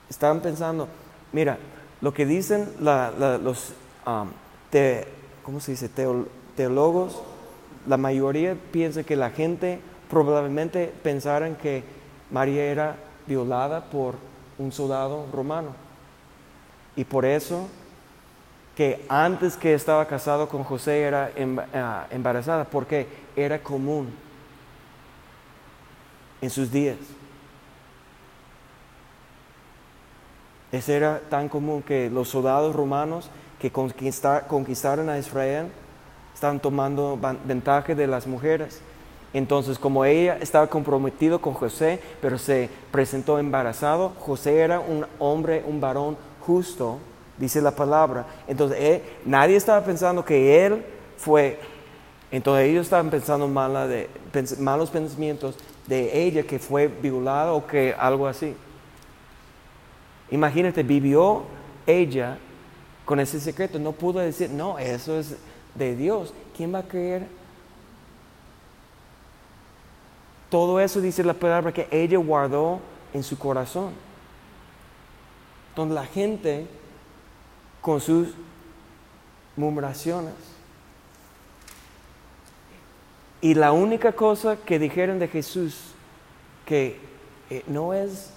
[0.08, 0.88] Estaban pensando,
[1.32, 1.58] mira,
[2.00, 3.74] lo que dicen los,
[4.06, 4.30] um,
[4.70, 5.08] te-
[5.42, 5.90] ¿cómo se dice?
[6.56, 7.24] Teólogos,
[7.88, 9.80] la mayoría piensa que la gente
[10.12, 11.84] probablemente pensaran que
[12.30, 14.16] María era violada por
[14.58, 15.70] un soldado romano.
[16.96, 17.68] Y por eso
[18.76, 24.14] que antes que estaba casado con José era emba- ah, embarazada, porque era común
[26.42, 26.98] en sus días.
[30.72, 35.68] Ese era tan común que los soldados romanos que conquista- conquistaron a Israel
[36.34, 38.82] estaban tomando ventaja de las mujeres.
[39.34, 45.64] Entonces, como ella estaba comprometido con José, pero se presentó embarazado, José era un hombre,
[45.66, 46.98] un varón justo,
[47.38, 48.26] dice la palabra.
[48.48, 50.84] Entonces, él- nadie estaba pensando que él
[51.18, 51.60] fue,
[52.30, 55.56] entonces ellos estaban pensando malos pensamientos
[55.88, 58.54] de ella que fue violada o que algo así.
[60.30, 61.44] Imagínate, vivió
[61.86, 62.38] ella
[63.06, 63.80] con ese secreto.
[63.80, 65.36] No pudo decir, no, eso es
[65.76, 66.34] de Dios.
[66.56, 67.28] ¿Quién va a creer?
[70.52, 72.82] Todo eso dice la palabra que ella guardó
[73.14, 73.94] en su corazón.
[75.78, 76.68] Donde la gente,
[77.80, 78.34] con sus
[79.56, 80.34] murmuraciones,
[83.40, 85.94] y la única cosa que dijeron de Jesús,
[86.66, 87.00] que
[87.50, 88.32] eh, no es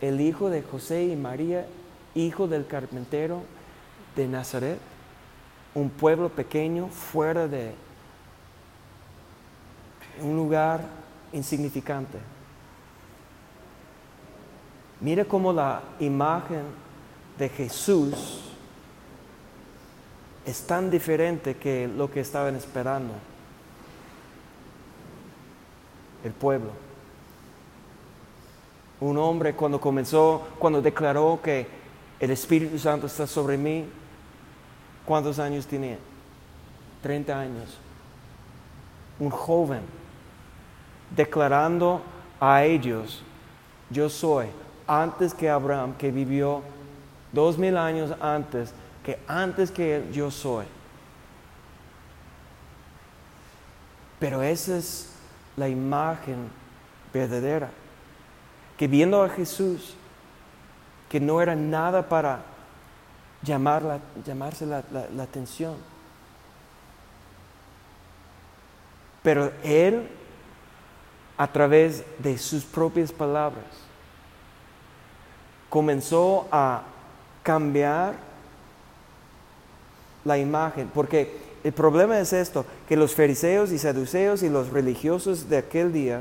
[0.00, 1.66] el hijo de José y María,
[2.14, 3.42] hijo del carpintero
[4.14, 4.78] de Nazaret,
[5.74, 7.72] un pueblo pequeño fuera de
[10.22, 11.00] un lugar
[11.32, 12.18] insignificante.
[15.00, 16.62] Mira cómo la imagen
[17.38, 18.40] de Jesús
[20.44, 23.14] es tan diferente que lo que estaban esperando
[26.22, 26.70] el pueblo.
[29.00, 31.66] Un hombre cuando comenzó, cuando declaró que
[32.18, 33.86] el Espíritu Santo está sobre mí,
[35.06, 35.96] ¿cuántos años tenía?
[37.02, 37.78] 30 años.
[39.18, 39.99] Un joven
[41.14, 42.02] declarando
[42.40, 43.22] a ellos,
[43.90, 44.46] yo soy,
[44.86, 46.62] antes que Abraham, que vivió
[47.32, 48.72] dos mil años antes,
[49.04, 50.66] que antes que él, yo soy.
[54.18, 55.12] Pero esa es
[55.56, 56.50] la imagen
[57.12, 57.70] verdadera.
[58.76, 59.94] Que viendo a Jesús,
[61.08, 62.40] que no era nada para
[63.42, 65.74] llamar la- llamarse la, la- la atención.
[69.22, 70.08] Pero Él,
[71.40, 73.64] a través de sus propias palabras,
[75.70, 76.82] comenzó a
[77.42, 78.12] cambiar
[80.26, 85.48] la imagen, porque el problema es esto, que los fariseos y saduceos y los religiosos
[85.48, 86.20] de aquel día,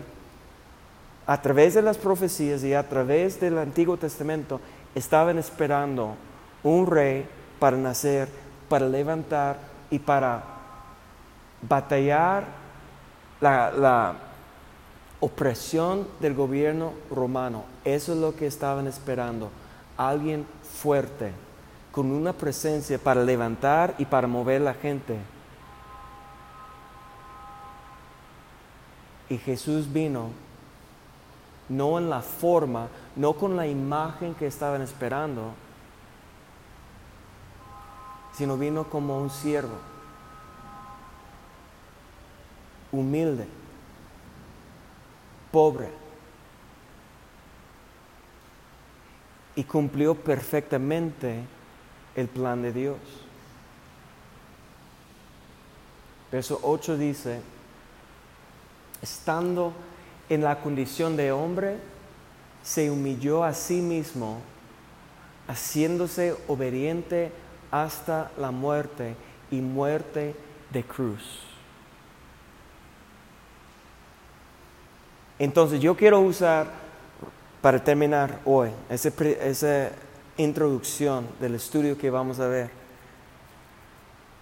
[1.28, 4.62] a través de las profecías y a través del Antiguo Testamento,
[4.96, 6.16] estaban esperando
[6.64, 7.28] un rey
[7.60, 8.30] para nacer,
[8.70, 9.58] para levantar
[9.92, 10.42] y para
[11.62, 12.46] batallar
[13.42, 14.29] la, la
[15.20, 17.64] opresión del gobierno romano.
[17.84, 19.50] Eso es lo que estaban esperando.
[19.98, 21.32] Alguien fuerte,
[21.92, 25.18] con una presencia para levantar y para mover la gente.
[29.30, 30.30] Y Jesús vino
[31.68, 35.54] no en la forma, no con la imagen que estaban esperando,
[38.34, 39.76] sino vino como un siervo,
[42.92, 43.48] humilde,
[45.52, 45.90] pobre,
[49.56, 51.44] y cumplió perfectamente
[52.16, 52.98] el plan de Dios.
[56.32, 57.42] Verso 8 dice,
[59.02, 59.74] estando
[60.30, 61.78] en la condición de hombre,
[62.64, 64.42] se humilló a sí mismo,
[65.48, 67.32] haciéndose obediente
[67.72, 69.16] hasta la muerte
[69.50, 70.36] y muerte
[70.72, 71.49] de cruz.
[75.40, 76.68] Entonces yo quiero usar,
[77.62, 79.90] para terminar hoy, esa
[80.38, 82.70] introducción del estudio que vamos a ver.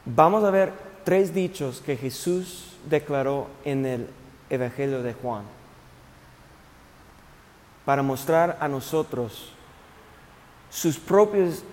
[0.06, 0.74] Vamos a ver
[1.04, 4.08] tres dichos que Jesús declaró en el
[4.50, 5.43] Evangelio de Juan
[7.86, 9.54] para mostrar a nosotros
[10.70, 11.64] sus propias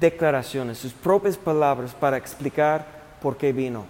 [0.00, 2.86] declaraciones, sus propias palabras para explicar
[3.20, 3.84] por qué vino.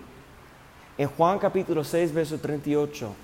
[0.99, 3.15] En Juan capítulo 6, verso 38,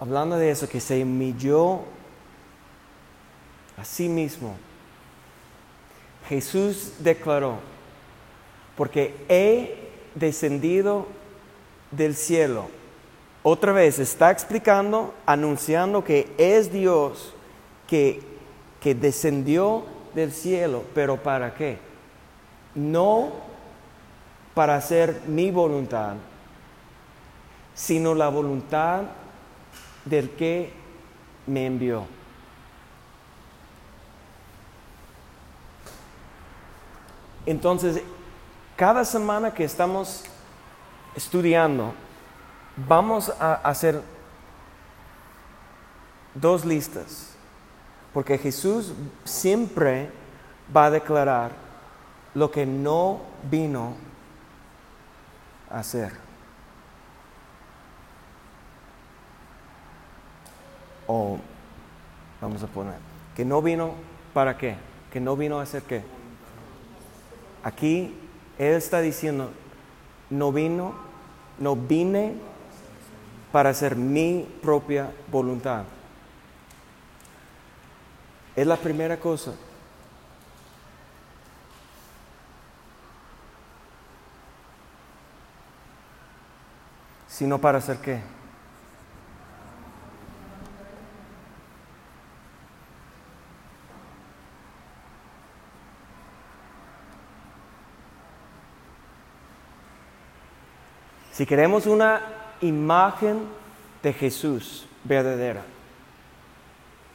[0.00, 1.80] hablando de eso, que se humilló
[3.76, 4.56] a sí mismo,
[6.28, 7.58] Jesús declaró,
[8.76, 11.06] porque he descendido
[11.90, 12.68] del cielo.
[13.42, 17.34] Otra vez está explicando, anunciando que es Dios
[17.86, 18.22] que,
[18.80, 19.84] que descendió
[20.14, 21.78] del cielo, pero ¿para qué?
[22.74, 23.32] No
[24.54, 26.14] para hacer mi voluntad,
[27.74, 29.02] sino la voluntad
[30.04, 30.72] del que
[31.46, 32.06] me envió.
[37.46, 38.02] Entonces,
[38.76, 40.24] cada semana que estamos
[41.14, 41.92] estudiando,
[42.76, 44.02] vamos a hacer
[46.34, 47.34] dos listas,
[48.12, 48.92] porque Jesús
[49.24, 50.10] siempre
[50.74, 51.52] va a declarar
[52.34, 53.94] lo que no vino
[55.70, 56.12] a hacer.
[61.06, 61.38] O
[62.40, 62.96] vamos a poner,
[63.34, 63.94] que no vino
[64.32, 64.76] para qué,
[65.12, 66.02] que no vino a hacer qué.
[67.62, 68.14] Aquí
[68.58, 69.50] Él está diciendo,
[70.30, 70.94] no vino,
[71.58, 72.34] no vine
[73.52, 75.84] para hacer mi propia voluntad.
[78.56, 79.52] Es la primera cosa.
[87.28, 88.20] Sino para hacer qué?
[101.34, 102.20] Si queremos una
[102.60, 103.40] imagen
[104.04, 105.62] de Jesús verdadera,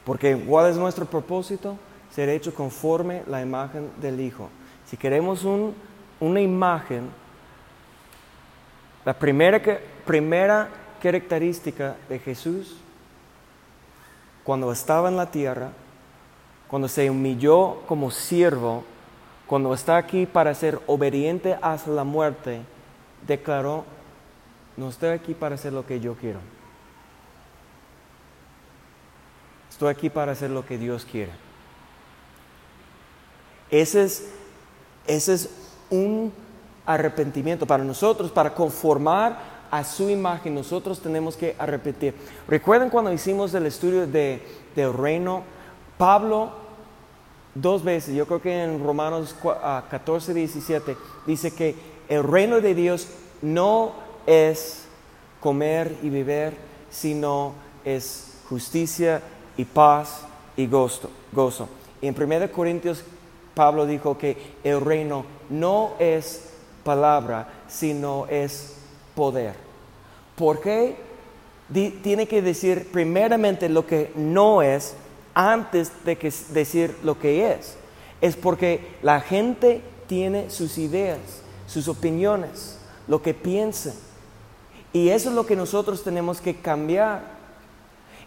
[0.04, 1.78] porque ¿cuál es nuestro propósito?
[2.10, 4.50] Ser hecho conforme la imagen del Hijo.
[4.84, 5.46] Si queremos
[6.20, 7.08] una imagen,
[9.06, 9.58] la primera,
[10.04, 10.68] primera
[11.02, 12.76] característica de Jesús,
[14.44, 15.70] cuando estaba en la tierra,
[16.68, 18.84] cuando se humilló como siervo,
[19.46, 22.60] cuando está aquí para ser obediente hasta la muerte,
[23.26, 23.86] declaró
[24.80, 26.38] no estoy aquí para hacer lo que yo quiero.
[29.68, 31.32] Estoy aquí para hacer lo que Dios quiere.
[33.70, 34.30] Ese es,
[35.06, 35.50] ese es
[35.90, 36.32] un
[36.86, 39.38] arrepentimiento para nosotros, para conformar
[39.70, 40.54] a su imagen.
[40.54, 42.14] Nosotros tenemos que arrepentir.
[42.48, 44.42] Recuerden cuando hicimos el estudio de,
[44.74, 45.42] del reino,
[45.98, 46.52] Pablo
[47.54, 49.36] dos veces, yo creo que en Romanos
[49.90, 51.76] 14, 17, dice que
[52.08, 53.08] el reino de Dios
[53.42, 54.82] no es
[55.40, 56.54] comer y beber,
[56.88, 57.52] sino
[57.84, 59.20] es justicia
[59.56, 60.22] y paz
[60.56, 61.10] y gozo.
[61.32, 61.68] gozo.
[62.00, 63.02] Y en 1 Corintios
[63.54, 66.44] Pablo dijo que el reino no es
[66.84, 68.74] palabra, sino es
[69.16, 69.54] poder.
[70.36, 70.96] ¿Por qué
[72.00, 74.94] tiene que decir primeramente lo que no es
[75.34, 77.74] antes de que decir lo que es?
[78.20, 81.18] Es porque la gente tiene sus ideas,
[81.66, 82.78] sus opiniones,
[83.08, 83.92] lo que piensa.
[84.92, 87.22] Y eso es lo que nosotros tenemos que cambiar.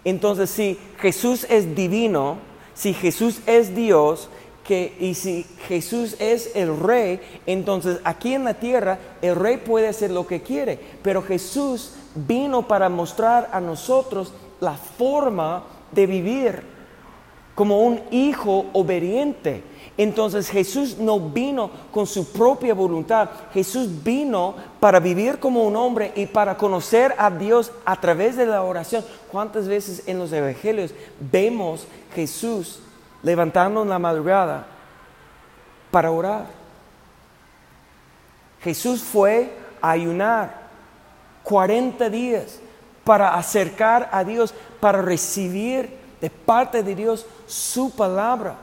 [0.05, 2.37] Entonces, si Jesús es divino,
[2.73, 4.29] si Jesús es Dios,
[4.63, 9.89] que, y si Jesús es el rey, entonces aquí en la tierra el rey puede
[9.89, 16.63] hacer lo que quiere, pero Jesús vino para mostrar a nosotros la forma de vivir
[17.55, 19.63] como un hijo obediente.
[19.95, 26.11] Entonces Jesús no vino con su propia voluntad, Jesús vino para vivir como un hombre
[26.15, 29.05] y para conocer a Dios a través de la oración.
[29.31, 31.85] ¿Cuántas veces en los evangelios vemos
[32.15, 32.79] Jesús
[33.21, 34.65] levantando en la madrugada
[35.91, 36.47] para orar?
[38.63, 40.63] Jesús fue a ayunar
[41.43, 42.59] 40 días
[43.03, 48.55] para acercar a Dios, para recibir de parte de Dios su palabra.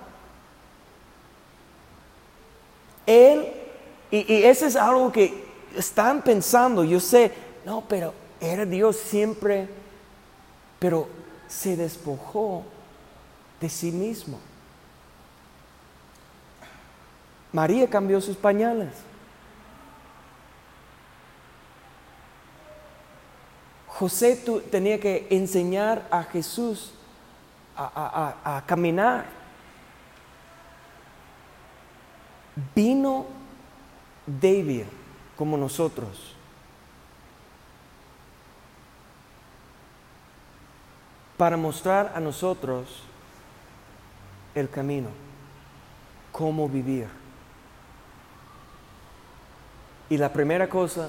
[3.07, 3.53] Él,
[4.11, 5.45] y, eso es algo que
[5.77, 7.33] están pensando, yo sé,
[7.65, 9.69] no, pero era Dios siempre,
[10.79, 11.09] pero
[11.49, 12.65] se despojó
[13.61, 14.39] de sí mismo.
[17.53, 18.95] María cambió sus pañales.
[23.89, 26.95] José tenía que enseñar a Jesús
[27.77, 29.39] a, caminar.
[32.75, 33.27] Vino
[34.27, 34.87] débil
[35.37, 36.35] como nosotros.
[41.37, 43.03] Para mostrar a nosotros
[44.55, 45.09] el camino,
[46.33, 47.07] cómo vivir.
[50.11, 51.09] Y la primera cosa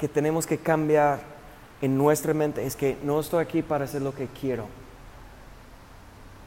[0.00, 1.20] que tenemos que cambiar
[1.80, 4.66] en nuestra mente es que no estoy aquí para hacer lo que quiero.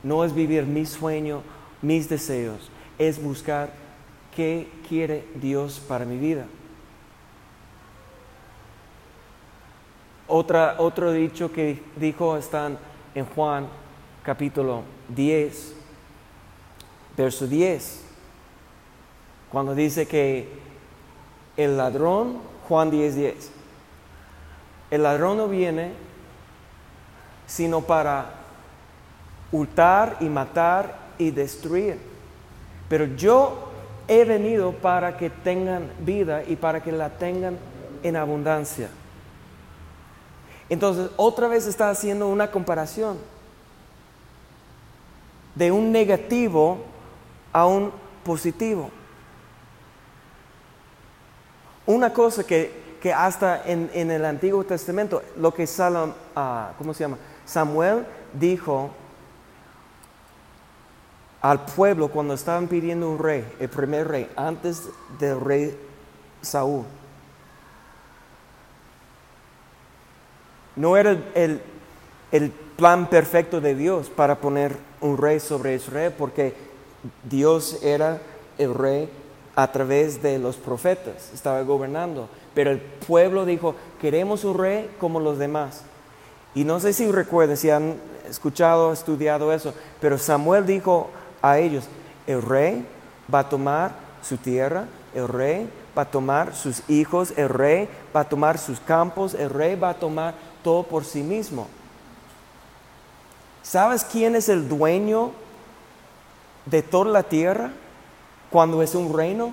[0.03, 1.41] No es vivir mi sueño,
[1.81, 3.69] mis deseos, es buscar
[4.35, 6.45] qué quiere Dios para mi vida.
[10.27, 12.77] Otra, otro dicho que dijo están
[13.13, 13.67] en Juan
[14.23, 15.75] capítulo 10,
[17.15, 18.03] verso 10,
[19.51, 20.49] cuando dice que
[21.55, 23.51] el ladrón, Juan 10, 10,
[24.91, 25.91] el ladrón no viene
[27.47, 28.31] sino para
[29.51, 31.99] hurtar y matar y destruir.
[32.89, 33.64] Pero yo
[34.07, 37.57] he venido para que tengan vida y para que la tengan
[38.03, 38.89] en abundancia.
[40.69, 43.17] Entonces, otra vez está haciendo una comparación
[45.53, 46.79] de un negativo
[47.53, 47.91] a un
[48.23, 48.89] positivo.
[51.85, 52.83] Una cosa que,
[53.15, 57.17] hasta en, el Antiguo Testamento, lo que Salam, ah, ¿cómo se llama?
[57.45, 58.89] Samuel dijo
[61.45, 64.89] al pueblo cuando estaban pidiendo un rey, el primer rey, antes
[65.19, 65.77] del rey
[66.41, 66.85] Saúl.
[70.75, 71.61] No era el,
[72.31, 76.55] el plan perfecto de Dios para poner un rey sobre Israel, porque
[77.29, 78.19] Dios era
[78.57, 79.07] el rey
[79.55, 82.27] a través de los profetas, estaba gobernando.
[82.55, 85.83] Pero el pueblo dijo, queremos un rey como los demás.
[86.55, 91.11] Y no sé si recuerden, si han escuchado, estudiado eso, pero Samuel dijo
[91.51, 91.85] a ellos,
[92.25, 92.85] el rey
[93.33, 93.91] va a tomar
[94.21, 98.79] su tierra, el rey va a tomar sus hijos, el rey va a tomar sus
[98.79, 100.33] campos, el rey va a tomar
[100.63, 101.67] todo por sí mismo.
[103.61, 105.31] ¿Sabes quién es el dueño
[106.65, 107.71] de toda la tierra
[108.49, 109.51] cuando es un reino?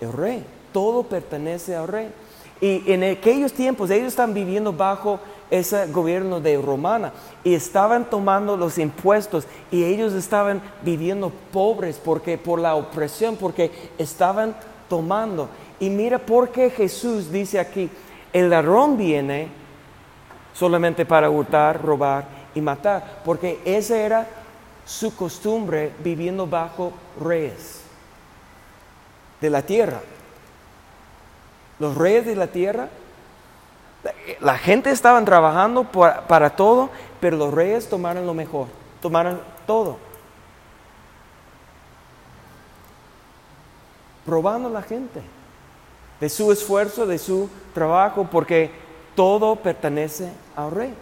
[0.00, 0.44] El rey.
[0.72, 2.12] Todo pertenece al rey.
[2.60, 5.20] Y en aquellos tiempos ellos están viviendo bajo
[5.50, 7.12] ese gobierno de Romana
[7.44, 13.90] y estaban tomando los impuestos y ellos estaban viviendo pobres porque por la opresión, porque
[13.98, 14.56] estaban
[14.88, 15.48] tomando.
[15.78, 17.90] Y mira por qué Jesús dice aquí,
[18.32, 19.48] el ladrón viene
[20.54, 24.26] solamente para hurtar, robar y matar, porque esa era
[24.84, 27.82] su costumbre viviendo bajo reyes
[29.40, 30.00] de la tierra.
[31.78, 32.88] Los reyes de la tierra,
[34.40, 36.90] la gente estaban trabajando para, todo,
[37.20, 38.68] pero los reyes tomaron lo mejor,
[39.00, 39.98] tomaron todo.
[44.24, 45.22] Probando la gente
[46.20, 48.70] de su esfuerzo, de su trabajo, porque
[49.14, 50.94] todo pertenece al rey.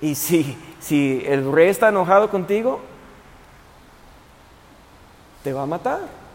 [0.00, 2.80] Y si, si el rey está enojado contigo,
[5.42, 6.25] te va a matar.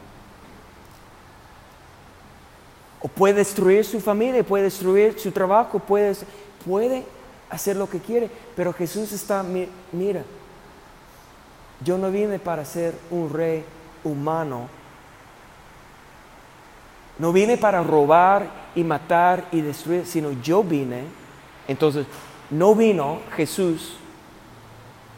[3.02, 6.16] O puede destruir su familia, puede destruir su trabajo, puede,
[6.66, 7.04] puede
[7.50, 8.30] hacer lo que quiere.
[8.56, 9.44] Pero Jesús está,
[9.92, 10.24] mira,
[11.84, 13.66] yo no vine para ser un rey
[14.04, 14.68] humano.
[17.18, 21.04] No vine para robar y matar y destruir, sino yo vine.
[21.68, 22.06] Entonces,
[22.50, 23.96] no vino Jesús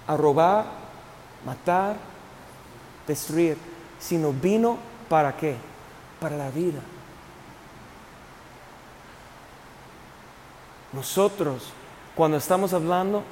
[0.07, 0.65] a robar,
[1.45, 1.95] matar,
[3.07, 3.57] destruir,
[3.99, 4.77] sino vino
[5.09, 5.55] para qué?
[6.19, 6.79] Para la vida.
[10.93, 11.69] Nosotros,
[12.15, 13.23] cuando estamos hablando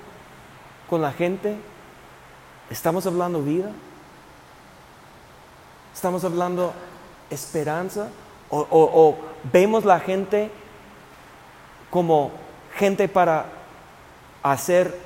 [0.89, 1.55] con la gente,
[2.71, 3.71] estamos hablando vida,
[5.93, 6.73] estamos hablando
[7.29, 8.09] esperanza,
[8.49, 9.15] o,
[9.53, 10.51] vemos la gente
[11.89, 12.31] como
[12.75, 13.45] gente para
[14.43, 14.97] hacer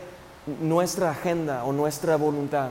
[0.62, 2.70] nuestra agenda o nuestra voluntad.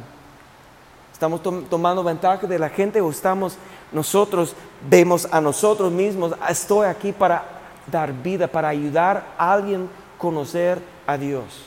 [1.12, 3.56] Estamos tomando ventaja de la gente o estamos
[3.92, 4.56] nosotros,
[4.88, 7.44] vemos a nosotros mismos, estoy aquí para
[7.86, 11.66] dar vida, para ayudar a alguien a conocer a Dios.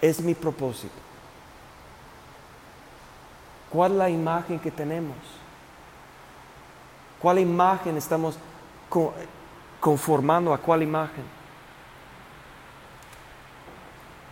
[0.00, 0.94] Es mi propósito.
[3.70, 5.16] ¿Cuál es la imagen que tenemos?
[7.20, 8.38] ¿Cuál imagen estamos
[9.80, 11.24] conformando a cuál imagen.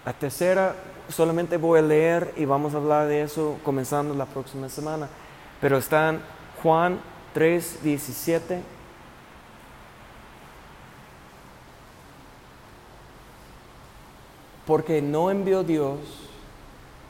[0.05, 0.75] La tercera,
[1.09, 5.09] solamente voy a leer y vamos a hablar de eso comenzando la próxima semana,
[5.61, 6.21] pero está en
[6.63, 7.01] Juan
[7.35, 8.63] 3, 17.
[14.73, 15.99] Porque no envió Dios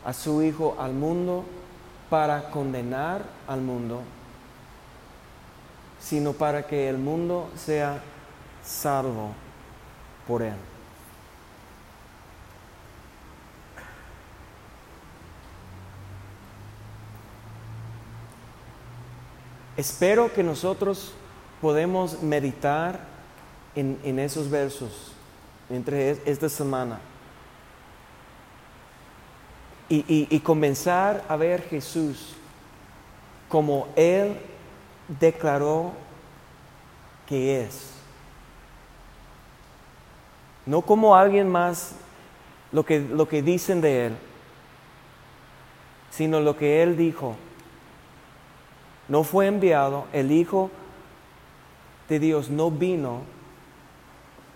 [0.04, 1.44] a su Hijo al mundo
[2.10, 4.00] para condenar al mundo,
[6.00, 8.02] sino para que el mundo sea
[8.64, 9.30] salvo
[10.26, 10.56] por él.
[19.76, 21.12] Espero que nosotros
[21.60, 22.98] podemos meditar
[23.76, 25.12] en, esos versos
[25.70, 26.98] entre esta semana
[29.95, 32.34] y, comenzar a ver Jesús
[33.49, 34.38] como Él
[35.20, 35.93] declaró
[37.26, 37.90] que es.
[40.64, 41.95] No como alguien más
[42.70, 44.16] lo que, lo que dicen de Él,
[46.11, 47.36] sino lo que Él dijo.
[49.09, 50.70] No fue enviado, el Hijo
[52.09, 53.20] de Dios no vino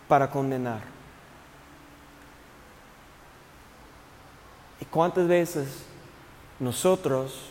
[0.09, 0.96] para condenar
[4.81, 5.85] ¿Y cuántas veces
[6.59, 7.49] nosotros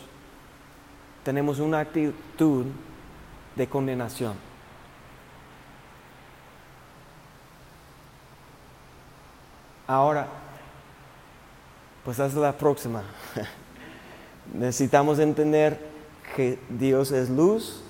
[1.24, 2.66] tenemos una actitud
[3.54, 4.34] de condenación?
[9.86, 10.26] Ahora,
[12.04, 13.02] pues hasta la próxima.
[14.54, 15.78] Necesitamos entender
[16.34, 17.82] que Dios es luz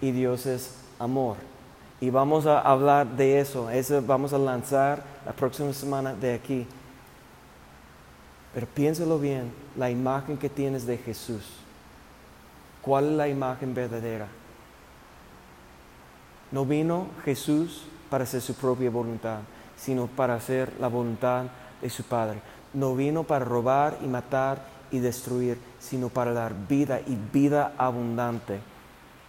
[0.00, 1.36] y Dios es amor.
[2.00, 3.70] Y vamos a hablar de eso.
[3.70, 6.66] Eso vamos a lanzar la próxima semana de aquí.
[8.54, 11.42] Pero piénsalo bien, la imagen que tienes de Jesús.
[12.80, 14.28] ¿Cuál es la imagen verdadera?
[16.52, 19.40] No vino Jesús para hacer su propia voluntad,
[19.76, 21.46] sino para hacer la voluntad
[21.82, 22.40] de su Padre.
[22.72, 28.60] No vino para robar y matar y destruir, sino para dar vida y vida abundante.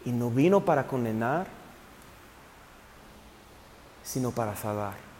[0.05, 1.47] Y no vino para condenar,
[4.03, 5.14] sino para salvar.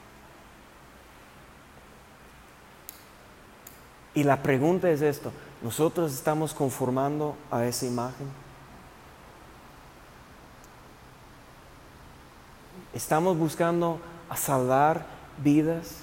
[4.16, 8.28] Y la pregunta es esto, ¿nosotros estamos conformando a esa imagen?
[12.94, 14.00] ¿Estamos buscando
[14.38, 15.06] salvar
[15.44, 15.98] vidas?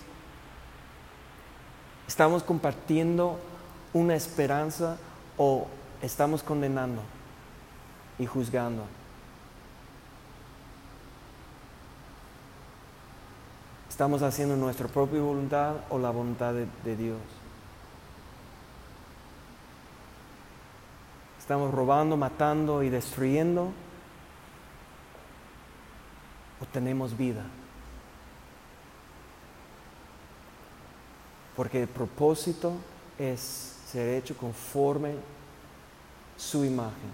[2.07, 3.39] ¿Estamos compartiendo
[3.95, 4.99] una esperanza
[5.39, 5.67] o
[6.03, 7.01] estamos condenando
[8.19, 8.85] y juzgando?
[13.89, 17.42] ¿Estamos haciendo nuestra propia voluntad o la voluntad de Dios?
[21.43, 23.73] Estamos robando, matando y destruyendo.
[26.61, 27.45] O tenemos vida.
[31.57, 32.75] Porque el propósito
[33.19, 33.41] es
[33.87, 35.17] ser hecho conforme
[36.37, 37.11] su imagen.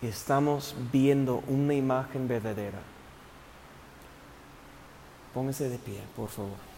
[0.00, 2.78] Y estamos viendo una imagen verdadera.
[5.34, 6.77] Póngase de pie, por favor.